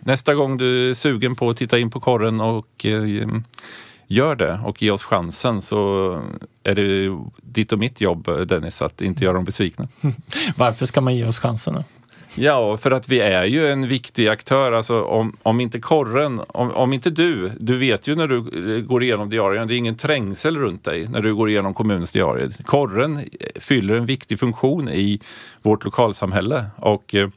nästa 0.00 0.34
gång 0.34 0.56
du 0.56 0.90
är 0.90 0.94
sugen 0.94 1.36
på 1.36 1.50
att 1.50 1.56
titta 1.56 1.78
in 1.78 1.90
på 1.90 2.00
korren 2.00 2.40
och 2.40 2.86
eh, 2.86 3.28
gör 4.06 4.36
det 4.36 4.60
och 4.64 4.82
ge 4.82 4.90
oss 4.90 5.02
chansen 5.02 5.60
så 5.60 6.12
är 6.62 6.74
det 6.74 7.16
ditt 7.42 7.72
och 7.72 7.78
mitt 7.78 8.00
jobb 8.00 8.48
Dennis 8.48 8.82
att 8.82 9.02
inte 9.02 9.24
göra 9.24 9.34
dem 9.34 9.44
besvikna. 9.44 9.88
Varför 10.56 10.86
ska 10.86 11.00
man 11.00 11.16
ge 11.16 11.26
oss 11.26 11.38
chansen? 11.38 11.84
Ja, 12.38 12.76
för 12.76 12.90
att 12.90 13.08
vi 13.08 13.20
är 13.20 13.44
ju 13.44 13.70
en 13.72 13.88
viktig 13.88 14.28
aktör. 14.28 14.72
Alltså, 14.72 15.02
om, 15.02 15.36
om 15.42 15.60
inte 15.60 15.80
korren, 15.80 16.40
om, 16.48 16.70
om 16.70 16.92
inte 16.92 17.10
du, 17.10 17.52
du 17.60 17.76
vet 17.76 18.06
ju 18.06 18.16
när 18.16 18.28
du 18.28 18.82
går 18.82 19.02
igenom 19.02 19.30
diarierna, 19.30 19.66
det 19.66 19.74
är 19.74 19.78
ingen 19.78 19.96
trängsel 19.96 20.56
runt 20.56 20.84
dig 20.84 21.08
när 21.08 21.22
du 21.22 21.34
går 21.34 21.50
igenom 21.50 21.74
kommunens 21.74 22.12
diarier. 22.12 22.52
Korren 22.64 23.24
fyller 23.54 23.94
en 23.94 24.06
viktig 24.06 24.38
funktion 24.40 24.88
i 24.88 25.20
vårt 25.62 25.84
lokalsamhälle 25.84 26.64
och 26.76 27.14
eh, 27.14 27.28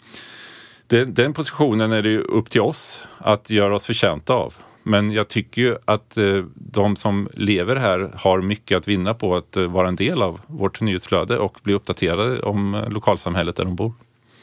den, 0.90 1.14
den, 1.14 1.34
positionen 1.34 1.92
är 1.92 2.02
det 2.02 2.10
ju 2.10 2.22
upp 2.22 2.50
till 2.50 2.62
oss 2.62 3.04
att 3.18 3.50
göra 3.50 3.76
oss 3.76 3.86
förtjänta 3.86 4.34
av. 4.34 4.54
Men 4.84 5.12
jag 5.12 5.28
tycker 5.28 5.62
ju 5.62 5.76
att 5.86 6.18
eh, 6.18 6.44
de 6.56 6.96
som 6.96 7.30
lever 7.34 7.76
här 7.76 8.12
har 8.16 8.42
mycket 8.42 8.78
att 8.78 8.88
vinna 8.88 9.14
på 9.14 9.36
att 9.36 9.58
eh, 9.58 9.64
vara 9.64 9.88
en 9.88 9.96
del 9.96 10.22
av 10.22 10.42
vårt 10.48 10.82
nyhetsflöde 10.82 11.38
och 11.38 11.58
bli 11.64 11.74
uppdaterade 11.74 12.42
om 12.42 12.76
eh, 12.76 12.90
lokalsamhället 12.90 13.56
där 13.56 13.64
de 13.64 13.76
bor. 13.76 13.94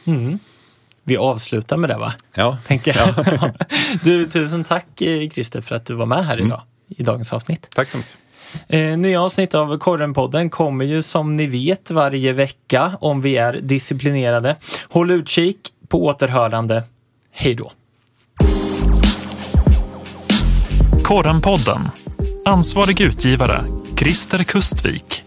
Mm. 0.04 0.38
Vi 1.02 1.16
avslutar 1.16 1.76
med 1.76 1.90
det 1.90 1.98
va? 1.98 2.12
Ja. 2.34 2.58
Tänker 2.66 2.96
jag. 2.96 3.26
Ja. 3.26 3.50
du, 4.04 4.26
tusen 4.26 4.64
tack 4.64 4.86
Christer 5.32 5.60
för 5.60 5.74
att 5.74 5.86
du 5.86 5.94
var 5.94 6.06
med 6.06 6.24
här 6.24 6.34
mm. 6.34 6.46
idag 6.46 6.62
i 6.88 7.02
dagens 7.02 7.32
avsnitt. 7.32 7.68
Tack 7.74 7.88
så 7.88 7.96
mycket. 7.98 8.16
Eh, 8.68 8.98
nya 8.98 9.22
avsnitt 9.22 9.54
av 9.54 9.78
Korrenpodden 9.78 10.50
kommer 10.50 10.84
ju 10.84 11.02
som 11.02 11.36
ni 11.36 11.46
vet 11.46 11.90
varje 11.90 12.32
vecka 12.32 12.92
om 13.00 13.20
vi 13.20 13.36
är 13.36 13.52
disciplinerade. 13.52 14.56
Håll 14.88 15.10
utkik 15.10 15.72
på 15.88 16.04
återhörande. 16.04 16.84
Hej 17.32 17.54
då! 17.54 17.72
Korrenpodden. 21.04 21.80
Ansvarig 22.44 23.00
utgivare 23.00 23.64
Christer 23.98 24.42
Kustvik 24.42 25.24